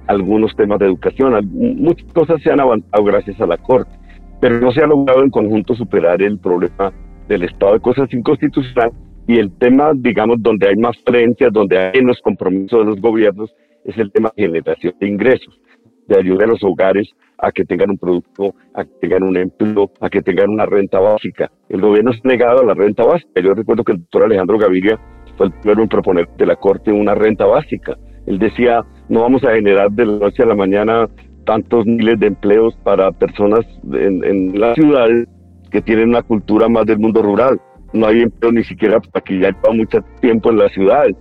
algunos 0.07 0.55
temas 0.55 0.79
de 0.79 0.86
educación, 0.86 1.33
muchas 1.51 2.12
cosas 2.13 2.41
se 2.41 2.51
han 2.51 2.60
avanzado 2.60 3.03
gracias 3.03 3.39
a 3.41 3.45
la 3.45 3.57
Corte, 3.57 3.91
pero 4.39 4.60
no 4.60 4.71
se 4.71 4.81
ha 4.81 4.88
logrado 4.88 5.21
en 5.21 5.29
conjunto 5.29 5.75
superar 5.75 6.21
el 6.21 6.39
problema 6.39 6.91
del 7.27 7.43
estado 7.43 7.73
de 7.73 7.79
cosas 7.81 8.12
inconstitucional 8.13 8.91
y 9.27 9.38
el 9.38 9.51
tema, 9.57 9.91
digamos, 9.93 10.41
donde 10.41 10.69
hay 10.69 10.77
más 10.77 10.95
creencias, 11.05 11.51
donde 11.51 11.77
hay 11.77 11.99
menos 11.99 12.21
compromisos 12.21 12.79
de 12.79 12.86
los 12.86 13.01
gobiernos, 13.01 13.53
es 13.83 13.97
el 13.97 14.12
tema 14.12 14.31
de 14.36 14.43
generación 14.43 14.93
de 14.99 15.07
ingresos, 15.07 15.60
de 16.08 16.17
ayudar 16.17 16.46
a 16.46 16.52
los 16.52 16.63
hogares 16.63 17.10
a 17.38 17.52
que 17.52 17.65
tengan 17.65 17.91
un 17.91 17.98
producto, 17.98 18.56
a 18.74 18.84
que 18.84 18.91
tengan 19.02 19.24
un 19.24 19.38
empleo, 19.38 19.91
a 20.00 20.10
que 20.10 20.22
tengan 20.22 20.50
una 20.50 20.65
renta 20.65 21.00
básica. 21.00 21.52
El 21.70 21.82
gobierno 21.82 22.12
ha 22.12 22.28
negado 22.28 22.62
a 22.62 22.65
la 22.65 22.74
renta 22.74 23.04
básica. 23.04 23.41
Yo 23.41 23.54
recuerdo 23.54 23.84
que 23.84 23.91
el 23.93 24.00
doctor 24.00 24.24
Alejandro 24.24 24.58
Gaviria 24.58 25.00
fue 25.38 25.48
el 25.48 25.54
primero 25.54 25.84
en 25.84 25.89
proponer 25.89 26.28
de 26.38 26.46
la 26.46 26.56
Corte 26.56 26.91
una 26.91 27.13
renta 27.13 27.46
básica. 27.46 27.96
Él 28.26 28.39
decía, 28.39 28.84
no 29.10 29.22
vamos 29.22 29.43
a 29.43 29.54
generar 29.54 29.91
de 29.91 30.06
la 30.06 30.17
noche 30.17 30.43
a 30.43 30.48
la 30.48 30.56
mañana 30.56 31.08
tantos 31.46 31.86
miles 31.86 32.20
de 32.20 32.28
empleos 32.28 32.76
para 32.84 33.12
personas 33.12 33.62
en, 33.93 34.24
en 34.24 34.60
las 34.60 34.76
ciudades 34.76 35.28
que 35.72 35.82
tienen 35.82 36.10
una 36.10 36.24
cultura 36.24 36.67
más 36.67 36.86
del 36.86 37.00
mundo 37.00 37.22
rural 37.22 37.60
no 37.93 38.08
hay 38.08 38.22
empleo 38.22 38.52
ni 38.52 38.63
siquiera 38.63 39.00
para 39.00 39.24
que 39.24 39.39
ya 39.39 39.52
lleva 39.52 39.74
mucho 39.74 40.00
tiempo 40.22 40.52
en 40.52 40.58
las 40.58 40.72
ciudades. 40.74 41.15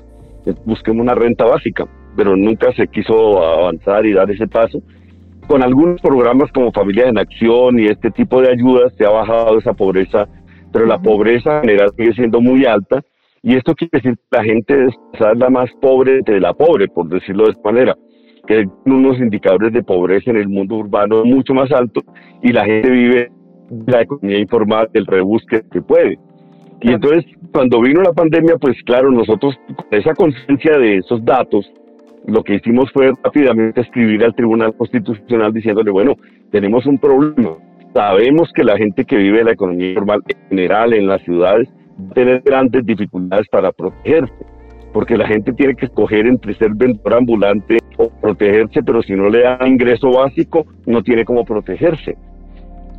Busquemos 0.64 1.02
una 1.02 1.14
renta 1.14 1.44
básica, 1.44 1.86
pero 2.16 2.36
nunca 2.36 2.72
se 2.72 2.88
quiso 2.88 3.42
avanzar 3.42 4.06
y 4.06 4.12
dar 4.12 4.30
ese 4.30 4.46
paso. 4.46 4.82
Con 5.46 5.62
algunos 5.62 6.00
programas 6.00 6.50
como 6.52 6.72
Familia 6.72 7.08
en 7.08 7.18
Acción 7.18 7.78
y 7.78 7.86
este 7.86 8.10
tipo 8.10 8.40
de 8.40 8.50
ayudas 8.50 8.92
se 8.96 9.06
ha 9.06 9.10
bajado 9.10 9.58
esa 9.58 9.74
pobreza, 9.74 10.26
pero 10.72 10.86
la 10.86 10.98
pobreza 10.98 11.60
general 11.60 11.90
sigue 11.96 12.14
siendo 12.14 12.40
muy 12.40 12.64
alta 12.64 13.02
y 13.42 13.54
esto 13.54 13.74
quiere 13.74 13.90
decir 13.92 14.16
que 14.16 14.36
la 14.36 14.42
gente 14.42 14.86
es 14.86 14.94
la 15.36 15.50
más 15.50 15.70
pobre 15.80 16.20
de 16.26 16.40
la 16.40 16.52
pobre, 16.52 16.88
por 16.88 17.08
decirlo 17.08 17.44
de 17.44 17.52
esta 17.52 17.70
manera, 17.70 17.96
que 18.46 18.54
hay 18.54 18.64
unos 18.86 19.18
indicadores 19.18 19.72
de 19.72 19.84
pobreza 19.84 20.30
en 20.30 20.38
el 20.38 20.48
mundo 20.48 20.76
urbano 20.76 21.24
mucho 21.24 21.54
más 21.54 21.70
altos 21.70 22.02
y 22.42 22.52
la 22.52 22.64
gente 22.64 22.90
vive 22.90 23.30
la 23.86 24.02
economía 24.02 24.40
informal 24.40 24.88
del 24.92 25.06
rebusque 25.06 25.62
que 25.70 25.80
puede. 25.80 26.18
Y 26.80 26.92
entonces, 26.92 27.24
cuando 27.52 27.80
vino 27.80 28.02
la 28.02 28.12
pandemia, 28.12 28.56
pues 28.58 28.76
claro, 28.84 29.10
nosotros 29.10 29.54
con 29.76 29.86
esa 29.92 30.14
conciencia 30.14 30.78
de 30.78 30.96
esos 30.98 31.24
datos, 31.24 31.70
lo 32.26 32.42
que 32.42 32.54
hicimos 32.54 32.90
fue 32.92 33.12
rápidamente 33.22 33.80
escribir 33.80 34.24
al 34.24 34.34
Tribunal 34.34 34.74
Constitucional 34.76 35.52
diciéndole, 35.52 35.90
bueno, 35.90 36.14
tenemos 36.50 36.86
un 36.86 36.98
problema. 36.98 37.56
Sabemos 37.94 38.50
que 38.54 38.64
la 38.64 38.76
gente 38.76 39.04
que 39.04 39.16
vive 39.16 39.44
la 39.44 39.52
economía 39.52 39.94
normal 39.94 40.22
en 40.26 40.48
general 40.48 40.92
en 40.92 41.06
las 41.06 41.22
ciudades 41.22 41.68
va 41.98 42.10
a 42.10 42.14
tener 42.14 42.42
grandes 42.42 42.84
dificultades 42.84 43.46
para 43.48 43.72
protegerse, 43.72 44.34
porque 44.92 45.16
la 45.16 45.26
gente 45.26 45.52
tiene 45.52 45.74
que 45.74 45.86
escoger 45.86 46.26
entre 46.26 46.54
ser 46.54 46.74
vendedor 46.74 47.14
ambulante 47.14 47.78
o 47.96 48.10
protegerse, 48.10 48.82
pero 48.82 49.02
si 49.02 49.14
no 49.14 49.30
le 49.30 49.42
da 49.42 49.58
ingreso 49.66 50.10
básico, 50.10 50.66
no 50.84 51.02
tiene 51.02 51.24
cómo 51.24 51.44
protegerse. 51.44 52.16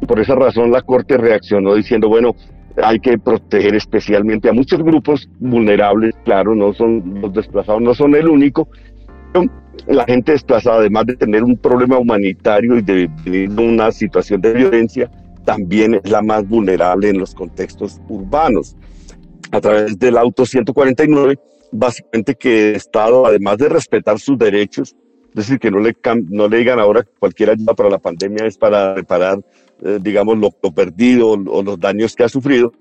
Por 0.08 0.20
esa 0.20 0.36
razón 0.36 0.72
la 0.72 0.82
Corte 0.82 1.18
reaccionó 1.18 1.76
diciendo, 1.76 2.08
bueno, 2.08 2.34
hay 2.82 3.00
que 3.00 3.18
proteger 3.18 3.76
especialmente 3.76 4.50
a 4.50 4.54
muchos 4.54 4.82
grupos 4.82 5.30
vulnerables, 5.40 6.16
claro, 6.24 6.56
no 6.56 6.74
son 6.74 7.22
los 7.22 7.34
desplazados, 7.34 7.82
no 7.82 7.94
son 7.94 8.16
el 8.16 8.28
único. 8.28 8.70
La 9.88 10.06
gente 10.06 10.34
desplazada, 10.34 10.78
además 10.78 11.06
de 11.06 11.16
tener 11.16 11.44
un 11.44 11.56
problema 11.56 11.98
humanitario 11.98 12.78
y 12.78 12.82
de 12.82 13.10
vivir 13.24 13.50
una 13.52 13.92
situación 13.92 14.42
de 14.42 14.54
violencia, 14.54 15.10
también 15.46 15.96
es 15.96 16.10
la 16.10 16.22
más 16.22 16.48
vulnerable 16.48 17.10
en 17.10 17.20
los 17.20 17.34
contextos 17.34 18.02
urbanos. 18.10 18.76
A 19.52 19.62
través 19.62 19.98
del 19.98 20.18
auto 20.18 20.46
149, 20.46 21.40
básicamente 21.72 22.36
que 22.36 22.70
el 22.70 22.76
Estado, 22.76 23.26
además 23.26 23.58
de 23.58 23.70
respetar 23.70 24.20
sus 24.20 24.38
derechos, 24.38 24.96
es 25.30 25.36
decir, 25.36 25.60
que 25.60 25.72
no 25.72 25.80
le, 25.80 25.96
no 26.30 26.50
le 26.50 26.58
digan 26.58 26.80
ahora 26.80 27.04
que 27.04 27.12
cualquier 27.20 27.52
ayuda 27.52 27.74
para 27.74 27.90
la 27.90 28.00
pandemia 28.00 28.46
es 28.46 28.58
para 28.58 28.96
reparar 28.96 29.40
eh, 29.84 30.00
digamos, 30.02 30.38
lo, 30.38 30.52
perdido 30.72 31.30
o 31.32 31.62
los 31.62 31.80
daños 31.80 32.16
que 32.16 32.24
ha 32.24 32.30
sufrido, 32.30 32.74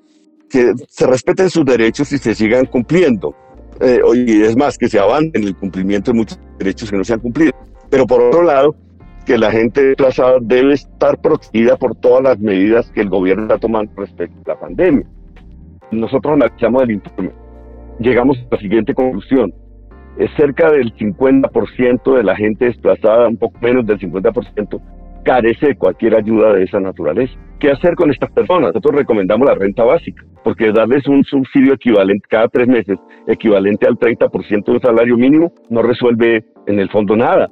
que 0.48 0.72
se 0.88 1.06
respeten 1.06 1.50
sus 1.50 1.64
derechos 1.64 2.10
y 2.12 2.18
se 2.18 2.34
sigan 2.34 2.66
cumpliendo. 2.66 3.34
eh, 3.80 4.00
y 4.14 4.42
es 4.42 4.56
más, 4.56 4.78
que 4.78 4.88
se 4.88 4.98
avance 4.98 5.32
en 5.34 5.44
el 5.44 5.54
cumplimiento 5.54 6.10
de 6.12 6.16
muchos 6.16 6.38
derechos 6.58 6.90
que 6.90 6.96
no 6.96 7.04
se 7.04 7.14
han 7.14 7.20
cumplido. 7.20 7.52
Pero 7.90 8.06
por 8.06 8.20
otro 8.20 8.42
lado, 8.42 8.74
que 9.26 9.36
la 9.36 9.50
gente 9.50 9.84
desplazada 9.84 10.38
debe 10.40 10.74
estar 10.74 11.18
protegida 11.18 11.76
por 11.76 11.96
todas 11.96 12.22
las 12.22 12.38
medidas 12.38 12.90
que 12.92 13.00
el 13.00 13.10
gobierno 13.10 13.42
está 13.42 13.58
tomando 13.58 13.92
respecto 13.96 14.36
a 14.46 14.54
la 14.54 14.60
pandemia. 14.60 15.06
Nosotros 15.90 16.34
analizamos 16.34 16.82
el 16.84 16.92
informe, 16.92 17.32
llegamos 17.98 18.38
a 18.38 18.54
la 18.54 18.60
siguiente 18.60 18.94
conclusión. 18.94 19.52
Es 20.16 20.30
cerca 20.36 20.70
del 20.70 20.94
50% 20.94 22.16
de 22.16 22.22
la 22.22 22.36
gente 22.36 22.66
desplazada, 22.66 23.28
un 23.28 23.36
poco 23.36 23.58
menos 23.60 23.84
del 23.86 23.98
50%, 23.98 24.80
carece 25.26 25.66
de 25.66 25.76
cualquier 25.76 26.14
ayuda 26.14 26.54
de 26.54 26.62
esa 26.62 26.78
naturaleza. 26.78 27.34
¿Qué 27.58 27.70
hacer 27.70 27.96
con 27.96 28.10
estas 28.12 28.30
personas? 28.30 28.68
Nosotros 28.68 28.94
recomendamos 28.94 29.48
la 29.48 29.56
renta 29.56 29.82
básica, 29.82 30.22
porque 30.44 30.70
darles 30.70 31.06
un 31.08 31.24
subsidio 31.24 31.74
equivalente 31.74 32.24
cada 32.30 32.46
tres 32.46 32.68
meses, 32.68 32.96
equivalente 33.26 33.88
al 33.88 33.98
30% 33.98 34.64
de 34.64 34.72
un 34.72 34.80
salario 34.80 35.16
mínimo, 35.16 35.52
no 35.68 35.82
resuelve 35.82 36.44
en 36.66 36.78
el 36.78 36.88
fondo 36.90 37.16
nada. 37.16 37.50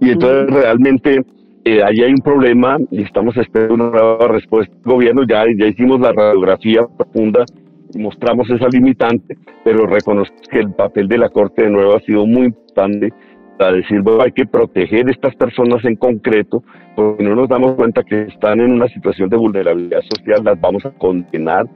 Y 0.00 0.10
entonces 0.10 0.54
realmente 0.54 1.20
eh, 1.64 1.82
ahí 1.82 2.00
hay 2.00 2.12
un 2.12 2.22
problema 2.22 2.76
y 2.92 3.02
estamos 3.02 3.36
esperando 3.36 3.74
una 3.74 3.90
nueva 3.90 4.28
respuesta 4.28 4.72
del 4.72 4.84
gobierno. 4.84 5.22
Ya, 5.28 5.44
ya 5.58 5.66
hicimos 5.66 6.00
la 6.00 6.12
radiografía 6.12 6.86
profunda 6.96 7.44
y 7.92 7.98
mostramos 7.98 8.48
esa 8.50 8.68
limitante, 8.68 9.36
pero 9.64 9.84
reconozco 9.86 10.36
que 10.48 10.60
el 10.60 10.72
papel 10.74 11.08
de 11.08 11.18
la 11.18 11.30
Corte 11.30 11.64
de 11.64 11.70
nuevo 11.70 11.96
ha 11.96 12.00
sido 12.00 12.24
muy 12.24 12.46
importante 12.46 13.12
para 13.58 13.72
decir, 13.72 14.02
bueno, 14.02 14.22
hay 14.22 14.32
que 14.32 14.46
proteger 14.46 15.08
estas 15.10 15.34
personas 15.36 15.84
en 15.84 15.96
concreto, 15.96 16.62
porque 16.94 17.24
no 17.24 17.34
nos 17.34 17.48
damos 17.48 17.74
cuenta 17.74 18.02
que 18.02 18.22
están 18.22 18.60
en 18.60 18.72
una 18.72 18.88
situación 18.88 19.28
de 19.28 19.36
vulnerabilidad 19.36 20.02
social, 20.02 20.44
las 20.44 20.60
vamos 20.60 20.84
a 20.84 20.90
condenar 20.90 21.66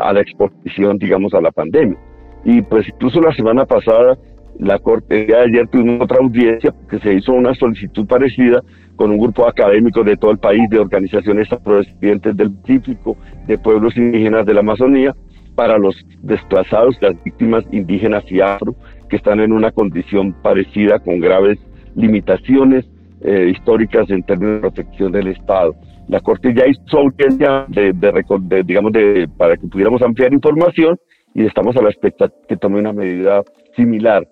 a 0.00 0.12
la 0.12 0.20
exposición, 0.20 0.98
digamos, 0.98 1.34
a 1.34 1.40
la 1.40 1.50
pandemia. 1.50 1.98
Y 2.44 2.62
pues 2.62 2.88
incluso 2.88 3.20
la 3.20 3.34
semana 3.34 3.66
pasada 3.66 4.16
la 4.58 4.78
Corte 4.78 5.26
de 5.26 5.36
ayer 5.36 5.68
tuvimos 5.68 6.02
otra 6.02 6.18
audiencia 6.20 6.72
porque 6.72 6.98
se 6.98 7.14
hizo 7.14 7.32
una 7.32 7.54
solicitud 7.54 8.06
parecida 8.06 8.60
con 8.96 9.10
un 9.12 9.18
grupo 9.18 9.46
académico 9.46 10.02
de 10.02 10.16
todo 10.16 10.32
el 10.32 10.38
país, 10.38 10.68
de 10.68 10.80
organizaciones 10.80 11.50
afrodescendientes 11.52 12.36
del 12.36 12.52
Pacífico, 12.52 13.16
de 13.46 13.56
pueblos 13.56 13.96
indígenas 13.96 14.44
de 14.46 14.54
la 14.54 14.60
Amazonía, 14.60 15.14
para 15.54 15.78
los 15.78 15.94
desplazados, 16.22 16.96
las 17.00 17.22
víctimas 17.22 17.64
indígenas 17.70 18.24
y 18.30 18.40
afro, 18.40 18.74
que 19.08 19.16
están 19.16 19.40
en 19.40 19.52
una 19.52 19.70
condición 19.72 20.34
parecida 20.42 20.98
con 20.98 21.20
graves 21.20 21.58
limitaciones 21.94 22.84
eh, 23.22 23.50
históricas 23.50 24.08
en 24.10 24.22
términos 24.22 24.56
de 24.56 24.60
protección 24.60 25.12
del 25.12 25.28
Estado. 25.28 25.74
La 26.08 26.20
Corte 26.20 26.54
ya 26.54 26.64
hizo 26.66 26.98
audiencia 26.98 27.66
de, 27.68 27.92
de, 27.92 28.62
digamos, 28.62 28.92
de, 28.92 29.28
para 29.36 29.56
que 29.56 29.66
pudiéramos 29.66 30.00
ampliar 30.02 30.32
información 30.32 30.96
y 31.34 31.44
estamos 31.44 31.76
a 31.76 31.82
la 31.82 31.90
expectativa 31.90 32.40
que 32.48 32.56
tome 32.56 32.80
una 32.80 32.92
medida 32.92 33.42
similar 33.76 34.26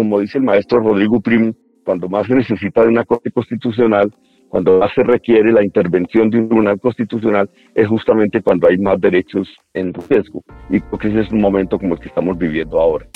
como 0.00 0.18
dice 0.20 0.38
el 0.38 0.44
maestro 0.44 0.80
Rodrigo 0.80 1.20
Prim, 1.20 1.52
cuando 1.84 2.08
más 2.08 2.26
se 2.26 2.34
necesita 2.34 2.80
de 2.82 2.88
una 2.88 3.04
Corte 3.04 3.30
Constitucional, 3.30 4.10
cuando 4.48 4.78
más 4.78 4.90
se 4.94 5.02
requiere 5.02 5.52
la 5.52 5.62
intervención 5.62 6.30
de 6.30 6.38
un 6.38 6.48
tribunal 6.48 6.80
constitucional, 6.80 7.50
es 7.74 7.86
justamente 7.86 8.40
cuando 8.40 8.66
hay 8.66 8.78
más 8.78 8.98
derechos 8.98 9.46
en 9.74 9.92
riesgo. 9.92 10.42
Y 10.70 10.80
creo 10.80 10.98
que 10.98 11.08
ese 11.08 11.20
es 11.20 11.32
un 11.32 11.42
momento 11.42 11.78
como 11.78 11.96
el 11.96 12.00
que 12.00 12.08
estamos 12.08 12.38
viviendo 12.38 12.80
ahora. 12.80 13.06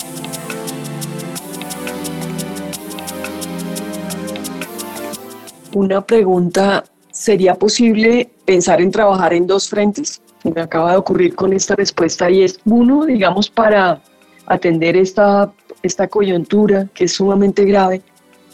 Una 5.74 6.00
pregunta, 6.00 6.84
¿sería 7.10 7.56
posible 7.56 8.30
pensar 8.44 8.80
en 8.80 8.90
trabajar 8.90 9.34
en 9.34 9.46
dos 9.46 9.68
frentes? 9.68 10.22
Me 10.44 10.60
acaba 10.60 10.92
de 10.92 10.98
ocurrir 10.98 11.34
con 11.34 11.52
esta 11.52 11.74
respuesta 11.74 12.30
y 12.30 12.44
es 12.44 12.60
uno, 12.64 13.04
digamos, 13.04 13.50
para 13.50 14.00
atender 14.46 14.96
esta 14.96 15.52
esta 15.84 16.08
coyuntura 16.08 16.88
que 16.94 17.04
es 17.04 17.12
sumamente 17.12 17.64
grave, 17.64 18.02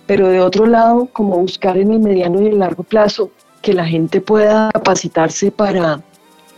pero 0.06 0.28
de 0.28 0.40
otro 0.40 0.66
lado, 0.66 1.08
como 1.12 1.38
buscar 1.38 1.78
en 1.78 1.92
el 1.92 2.00
mediano 2.00 2.42
y 2.42 2.48
el 2.48 2.58
largo 2.58 2.82
plazo 2.82 3.30
que 3.62 3.72
la 3.72 3.86
gente 3.86 4.20
pueda 4.20 4.70
capacitarse 4.72 5.50
para 5.50 6.02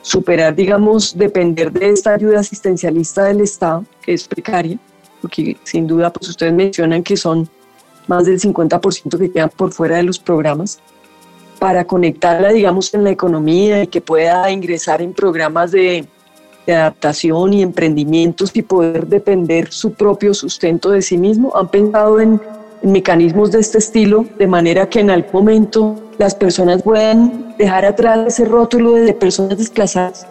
superar, 0.01 0.55
digamos, 0.55 1.17
depender 1.17 1.71
de 1.71 1.91
esta 1.91 2.15
ayuda 2.15 2.41
asistencialista 2.41 3.25
del 3.25 3.43
Estado, 3.43 3.85
que 4.01 4.15
es 4.15 4.27
precaria, 4.27 4.79
porque 5.21 5.57
sin 5.65 5.87
duda, 5.87 6.13
pues 6.13 6.31
ustedes 6.31 6.55
mencionan 6.55 7.03
que 7.03 7.17
son 7.17 7.49
más 8.09 8.27
del 8.27 8.41
50% 8.41 9.19
que 9.19 9.31
quedan 9.31 9.51
por 9.51 9.73
fuera 9.73 9.97
de 9.97 10.03
los 10.03 10.19
programas, 10.19 10.81
para 11.59 11.85
conectarla, 11.85 12.53
digamos, 12.53 12.93
en 12.95 13.05
la 13.05 13.11
economía 13.11 13.85
y 13.85 13.87
que 13.87 14.01
pueda 14.01 14.51
ingresar 14.51 15.01
en 15.01 15.13
programas 15.13 15.71
de 15.71 16.07
de 16.67 16.75
adaptación 16.75 17.53
y 17.53 17.63
emprendimientos 17.63 18.51
y 18.55 18.63
poder 18.63 19.07
depender 19.07 19.73
su 19.73 19.95
propio 19.95 20.35
sustento 20.35 20.91
de 20.91 21.03
sí 21.03 21.19
mismo? 21.19 21.53
¿Han 21.57 21.69
pensado 21.69 22.21
en, 22.21 22.41
mecanismos 22.83 23.53
de 23.53 23.61
este 23.61 23.79
estilo 23.79 24.27
de 24.41 24.49
manera 24.49 24.89
que 24.89 24.99
en 24.99 25.11
algún 25.11 25.31
momento 25.33 26.03
las 26.19 26.35
personas 26.35 26.83
puedan 26.83 27.55
dejar 27.57 27.85
atrás 27.85 28.27
ese 28.27 28.45
rótulo 28.45 28.95
de 28.95 29.15
personas 29.15 29.57
desplazadas 29.57 30.27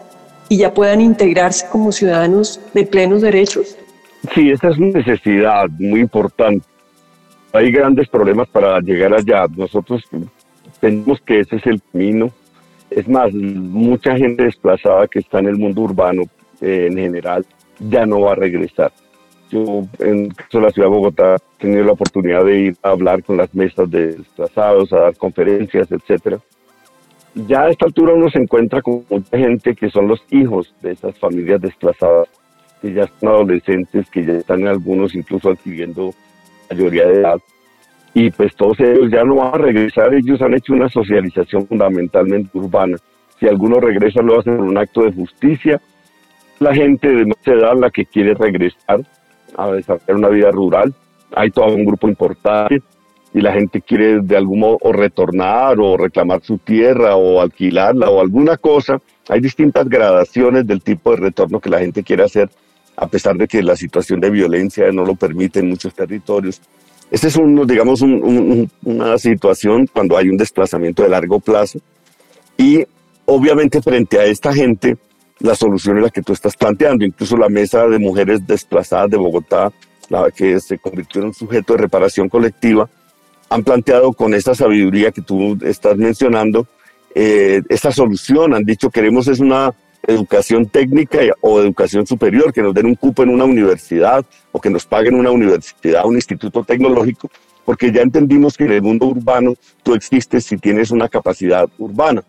y 0.50 0.58
ya 0.58 0.74
puedan 0.74 1.00
integrarse 1.00 1.66
como 1.72 1.94
ciudadanos 1.94 2.60
de 2.74 2.86
plenos 2.86 3.22
derechos? 3.22 3.78
Sí, 4.36 4.52
esa 4.52 4.68
es 4.68 4.78
una 4.78 5.00
necesidad 5.00 5.70
muy 5.80 6.02
importante. 6.02 6.66
Hay 7.54 7.72
grandes 7.72 8.08
problemas 8.08 8.48
para 8.48 8.80
llegar 8.80 9.14
allá. 9.14 9.46
Nosotros 9.56 10.04
tenemos 10.80 11.20
que 11.22 11.40
ese 11.42 11.58
es 11.58 11.66
el 11.68 11.82
camino 11.92 12.32
es 12.92 13.08
más, 13.08 13.34
mucha 13.34 14.18
gente 14.18 14.44
desplazada 14.44 15.08
que 15.08 15.20
está 15.20 15.40
en 15.40 15.48
el 15.48 15.58
mundo 15.58 15.82
urbano 15.82 16.24
eh, 16.60 16.88
en 16.92 16.98
general 16.98 17.46
ya 17.80 18.06
no 18.06 18.22
va 18.22 18.34
a 18.34 18.36
regresar. 18.36 18.92
Yo 19.50 19.88
en 20.00 20.30
la 20.52 20.70
ciudad 20.70 20.88
de 20.88 20.96
Bogotá 20.96 21.36
he 21.36 21.62
tenido 21.62 21.84
la 21.84 21.94
oportunidad 21.94 22.46
de 22.46 22.60
ir 22.60 22.78
a 22.84 22.90
hablar 22.90 23.24
con 23.24 23.38
las 23.38 23.54
mesas 23.56 23.90
de 23.90 24.18
desplazados, 24.18 24.94
a 24.94 25.00
dar 25.00 25.18
conferencias, 25.18 25.92
etcétera. 25.92 26.40
Ya 27.34 27.64
a 27.64 27.70
esta 27.70 27.86
altura 27.86 28.14
uno 28.14 28.30
se 28.30 28.40
encuentra 28.40 28.82
con 28.82 29.06
mucha 29.10 29.38
gente 29.38 29.74
que 29.74 29.90
son 29.90 30.08
los 30.08 30.22
hijos 30.30 30.74
de 30.82 30.92
esas 30.92 31.18
familias 31.18 31.62
desplazadas, 31.62 32.28
que 32.82 32.94
ya 32.94 33.08
son 33.20 33.30
adolescentes, 33.30 34.10
que 34.10 34.26
ya 34.26 34.34
están 34.34 34.68
algunos 34.68 35.16
incluso 35.16 35.50
adquiriendo 35.50 36.14
mayoría 36.72 37.06
de 37.08 37.22
edad 37.22 37.42
y 38.14 38.30
pues 38.32 38.56
todos 38.56 38.80
ellos 38.80 39.10
ya 39.10 39.24
no 39.24 39.36
van 39.36 39.56
a 39.56 39.58
regresar, 39.58 40.14
ellos 40.14 40.42
han 40.42 40.54
hecho 40.54 40.74
una 40.74 40.90
socialización 40.90 41.66
fundamentalmente 41.68 42.58
urbana. 42.58 42.98
Si 43.40 43.48
alguno 43.48 43.80
regresa 43.80 44.22
lo 44.22 44.40
hacen 44.40 44.58
por 44.58 44.66
un 44.66 44.78
acto 44.78 45.04
de 45.04 45.14
justicia. 45.14 45.82
La 46.60 46.76
gente 46.76 47.08
de 47.08 47.26
más 47.26 47.48
edad 47.48 47.76
la 47.76 47.90
que 47.90 48.06
quiere 48.06 48.36
regresar 48.36 49.02
a 49.58 49.72
desarrollar 49.72 50.16
una 50.16 50.30
vida 50.30 50.52
rural. 50.52 50.94
Hay 51.34 51.50
todo 51.50 51.74
un 51.74 51.86
grupo 51.86 52.08
importante 52.08 52.82
y 53.34 53.42
la 53.42 53.54
gente 53.54 53.82
quiere 53.82 54.20
de 54.20 54.38
algún 54.38 54.60
modo 54.60 54.78
retornar 54.92 55.80
o 55.80 55.98
reclamar 55.98 56.42
su 56.42 56.58
tierra 56.60 57.16
o 57.16 57.42
alquilarla 57.42 58.10
o 58.10 58.22
alguna 58.22 58.58
cosa. 58.58 59.00
Hay 59.30 59.40
distintas 59.40 59.88
gradaciones 59.88 60.68
del 60.68 60.84
tipo 60.84 61.12
de 61.12 61.18
retorno 61.18 61.60
que 61.60 61.70
la 61.70 61.80
gente 61.80 62.04
quiere 62.04 62.24
hacer 62.24 62.50
a 63.02 63.08
pesar 63.08 63.36
de 63.36 63.48
que 63.48 63.64
la 63.64 63.76
situación 63.76 64.20
de 64.20 64.30
violencia 64.30 64.92
no 64.92 65.04
lo 65.04 65.16
permite 65.16 65.60
en 65.60 65.70
muchos 65.70 65.92
territorios. 65.96 66.62
Esta 67.10 67.28
es, 67.28 67.40
digamos, 67.66 68.02
una 68.02 69.18
situación 69.18 69.88
cuando 69.92 70.16
hay 70.16 70.30
un 70.30 70.38
desplazamiento 70.38 71.02
de 71.02 71.10
largo 71.10 71.40
plazo 71.40 71.80
y 72.58 72.86
obviamente 73.26 73.82
frente 73.82 74.20
a 74.20 74.26
esta 74.26 74.54
gente, 74.54 74.98
la 75.40 75.56
solución 75.56 75.98
es 75.98 76.04
la 76.04 76.10
que 76.12 76.22
tú 76.22 76.32
estás 76.32 76.56
planteando. 76.56 77.04
Incluso 77.04 77.36
la 77.38 77.50
mesa 77.50 77.88
de 77.88 77.98
mujeres 77.98 78.46
desplazadas 78.46 79.10
de 79.10 79.18
Bogotá, 79.18 79.72
la 80.08 80.30
que 80.30 80.60
se 80.60 80.78
convirtió 80.78 81.22
en 81.22 81.30
un 81.30 81.34
sujeto 81.34 81.74
de 81.74 81.80
reparación 81.80 82.30
colectiva, 82.30 82.88
han 83.50 83.64
planteado 83.64 84.14
con 84.14 84.36
esta 84.36 84.54
sabiduría 84.54 85.12
que 85.12 85.24
tú 85.24 85.58
estás 85.64 85.98
mencionando, 85.98 86.68
eh, 87.16 87.64
esta 87.68 87.92
solución. 87.92 88.54
Han 88.54 88.64
dicho, 88.64 88.92
queremos 88.92 89.28
es 89.28 89.40
una 89.40 89.74
educación 90.08 90.66
técnica 90.68 91.20
o 91.42 91.60
educación 91.60 92.08
superior, 92.08 92.52
que 92.52 92.62
nos 92.62 92.74
den 92.74 92.88
un 92.88 92.96
cupo 92.96 93.24
en 93.24 93.30
una 93.30 93.46
universidad 93.46 94.26
o 94.52 94.60
que 94.60 94.70
nos 94.70 94.86
paguen 94.86 95.16
una 95.16 95.32
universidad, 95.32 96.06
un 96.06 96.16
instituto 96.16 96.64
tecnológico, 96.64 97.30
porque 97.66 97.92
ya 97.92 98.02
entendimos 98.02 98.58
que 98.58 98.66
en 98.66 98.72
el 98.72 98.82
mundo 98.82 99.06
urbano 99.08 99.54
tú 99.84 99.94
existes 99.94 100.46
si 100.46 100.58
tienes 100.58 100.92
una 100.92 101.08
capacidad 101.08 101.68
urbana. 101.78 102.24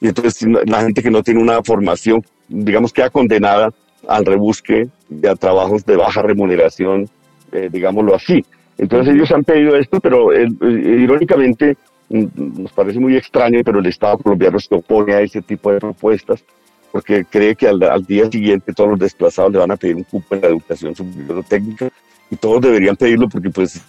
Y 0.00 0.08
entonces 0.08 0.46
la 0.66 0.82
gente 0.82 1.02
que 1.02 1.10
no 1.10 1.22
tiene 1.22 1.40
una 1.40 1.62
formación, 1.62 2.22
digamos, 2.48 2.92
queda 2.92 3.08
condenada 3.10 3.72
al 4.06 4.26
rebusque 4.26 4.88
y 5.10 5.26
a 5.26 5.34
trabajos 5.34 5.84
de 5.86 5.96
baja 5.96 6.20
remuneración, 6.20 7.08
eh, 7.52 7.70
digámoslo 7.72 8.14
así. 8.14 8.44
Entonces 8.76 9.14
ellos 9.14 9.30
han 9.30 9.44
pedido 9.44 9.76
esto, 9.76 10.00
pero 10.00 10.32
eh, 10.32 10.46
irónicamente 10.60 11.76
mm, 12.10 12.62
nos 12.62 12.72
parece 12.72 12.98
muy 12.98 13.16
extraño, 13.16 13.60
pero 13.64 13.78
el 13.78 13.86
Estado 13.86 14.18
colombiano 14.18 14.58
se 14.60 14.74
opone 14.74 15.14
a 15.14 15.22
ese 15.22 15.40
tipo 15.40 15.72
de 15.72 15.80
propuestas 15.80 16.44
porque 16.94 17.24
cree 17.28 17.56
que 17.56 17.66
al, 17.66 18.06
día 18.06 18.30
siguiente 18.30 18.72
todos 18.72 18.90
los 18.90 19.00
desplazados 19.00 19.50
le 19.50 19.58
van 19.58 19.72
a 19.72 19.76
pedir 19.76 19.96
un 19.96 20.04
cupo 20.04 20.36
en 20.36 20.42
la 20.42 20.46
educación 20.46 20.94
superior 20.94 21.42
técnica 21.42 21.88
y 22.30 22.36
todos 22.36 22.60
deberían 22.60 22.94
pedirlo 22.94 23.28
porque 23.28 23.50
pues 23.50 23.82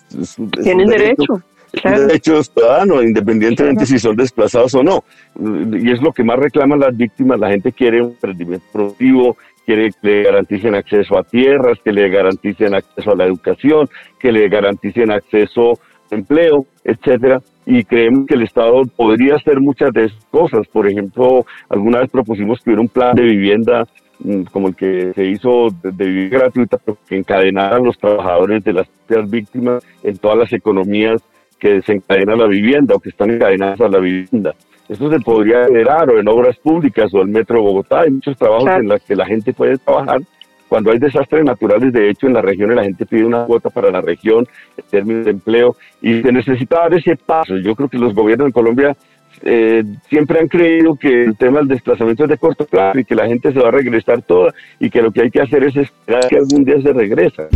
tienen 0.64 0.88
derecho, 0.88 1.40
derecho 1.72 2.08
derecho 2.08 2.44
ciudadano, 2.44 3.04
independientemente 3.04 3.86
si 3.86 4.00
son 4.00 4.16
desplazados 4.16 4.74
o 4.74 4.82
no. 4.82 5.04
Y 5.38 5.92
es 5.92 6.02
lo 6.02 6.14
que 6.14 6.24
más 6.24 6.40
reclaman 6.40 6.80
las 6.80 6.98
víctimas. 6.98 7.40
La 7.40 7.52
gente 7.52 7.72
quiere 7.72 8.02
un 8.02 8.14
emprendimiento 8.14 8.66
productivo, 8.72 9.38
quiere 9.68 9.92
que 9.92 10.08
le 10.08 10.24
garanticen 10.24 10.74
acceso 10.74 11.16
a 11.16 11.24
tierras, 11.24 11.78
que 11.86 11.92
le 11.92 12.10
garanticen 12.10 12.74
acceso 12.74 13.12
a 13.12 13.16
la 13.16 13.26
educación, 13.26 13.88
que 14.20 14.32
le 14.32 14.50
garanticen 14.50 15.12
acceso 15.12 15.74
a 16.10 16.16
empleo, 16.16 16.66
etcétera. 16.84 17.40
Y 17.66 17.84
creemos 17.84 18.28
que 18.28 18.36
el 18.36 18.44
Estado 18.44 18.84
podría 18.96 19.36
hacer 19.36 19.60
muchas 19.60 19.92
de 19.92 20.06
esas 20.06 20.26
cosas. 20.26 20.68
Por 20.68 20.88
ejemplo, 20.88 21.46
alguna 21.70 22.00
vez 22.00 22.10
propusimos 22.10 22.60
que 22.60 22.70
hubiera 22.70 22.82
un 22.82 22.90
plan 22.90 23.16
de 23.16 23.24
vivienda 23.24 23.88
mm, 24.20 24.44
como 24.52 24.68
el 24.68 24.76
que 24.76 25.14
se 25.14 25.26
hizo 25.26 25.70
de, 25.82 26.06
vivienda 26.06 26.40
gratuita, 26.40 26.78
pero 26.78 26.98
que 27.08 27.18
encadenara 27.18 27.78
a 27.78 27.80
los 27.80 27.98
trabajadores 27.98 28.64
de 28.64 28.74
las 28.74 28.88
víctimas 29.30 29.84
en 30.04 30.18
todas 30.18 30.38
las 30.38 30.54
economías 30.54 31.24
que 31.60 31.74
desencadenan 31.76 32.40
la 32.40 32.48
vivienda 32.48 32.96
o 32.96 33.00
que 33.00 33.10
están 33.10 33.32
encadenadas 33.32 33.82
a 33.82 33.90
la 33.90 34.00
vivienda. 34.00 34.54
Eso 34.88 35.10
se 35.10 35.20
podría 35.20 35.66
generar 35.66 36.10
o 36.12 36.20
en 36.20 36.28
obras 36.28 36.58
públicas 36.58 37.12
o 37.14 37.22
el 37.22 37.30
Metro 37.30 37.58
de 37.58 37.64
Bogotá. 37.64 38.02
Hay 38.02 38.12
muchos 38.12 38.38
trabajos 38.38 38.70
en 38.70 38.88
los 38.88 39.02
que 39.02 39.16
la 39.16 39.26
gente 39.26 39.52
puede 39.52 39.78
trabajar. 39.80 40.22
Cuando 40.68 40.92
hay 40.92 41.00
desastres 41.00 41.44
naturales, 41.44 41.94
de 41.94 42.10
hecho, 42.10 42.28
en 42.28 42.34
la 42.34 42.42
región 42.42 42.76
la 42.76 42.84
gente 42.84 43.06
pide 43.06 43.24
una 43.24 43.46
cuota 43.46 43.70
para 43.70 43.92
la 43.92 44.02
región 44.02 44.48
en 44.78 44.84
términos 44.90 45.26
de 45.26 45.32
empleo 45.32 45.76
y 46.02 46.22
se 46.22 46.32
necesita 46.32 46.80
dar 46.80 46.94
ese 46.96 47.16
paso. 47.16 47.58
Yo 47.58 47.76
creo 47.76 47.88
que 47.88 47.98
los 47.98 48.16
gobiernos 48.16 48.48
de 48.48 48.54
Colombia 48.54 48.96
eh, 49.44 49.84
siempre 50.10 50.40
han 50.40 50.48
creído 50.48 50.96
que 50.96 51.26
el 51.26 51.38
tema 51.38 51.60
del 51.60 51.68
desplazamiento 51.68 52.24
es 52.24 52.30
de 52.30 52.38
corto 52.38 52.66
plazo 52.66 53.00
y 53.00 53.06
que 53.06 53.16
la 53.16 53.28
gente 53.28 53.54
se 53.54 53.60
va 53.60 53.68
a 53.68 53.72
regresar 53.72 54.22
toda 54.24 54.54
y 54.80 54.90
que 54.90 55.02
lo 55.02 55.12
que 55.12 55.22
hay 55.22 55.32
que 55.32 55.42
hacer 55.42 55.64
es 55.64 55.76
esperar 55.76 56.28
que 56.28 56.38
algún 56.38 56.64
día 56.64 56.82
se 56.82 56.94
regresa. 56.94 57.48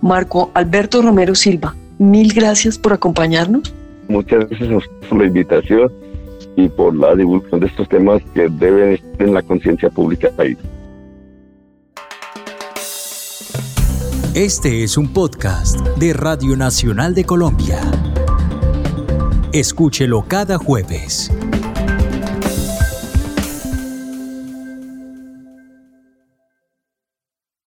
Marco 0.00 0.50
Alberto 0.54 1.02
Romero 1.02 1.34
Silva, 1.34 1.74
mil 1.98 2.32
gracias 2.32 2.78
por 2.78 2.92
acompañarnos. 2.92 3.74
Muchas 4.08 4.48
gracias 4.48 4.84
por 5.08 5.18
la 5.18 5.26
invitación 5.26 6.05
y 6.56 6.68
por 6.68 6.94
la 6.96 7.14
divulgación 7.14 7.60
de 7.60 7.66
estos 7.66 7.88
temas 7.88 8.22
que 8.34 8.48
deben 8.48 8.94
estar 8.94 9.22
en 9.22 9.34
la 9.34 9.42
conciencia 9.42 9.90
pública 9.90 10.28
del 10.28 10.36
país. 10.36 10.58
Este 14.34 14.82
es 14.82 14.98
un 14.98 15.12
podcast 15.12 15.80
de 15.96 16.12
Radio 16.12 16.56
Nacional 16.56 17.14
de 17.14 17.24
Colombia. 17.24 17.80
Escúchelo 19.52 20.26
cada 20.28 20.58
jueves. 20.58 21.32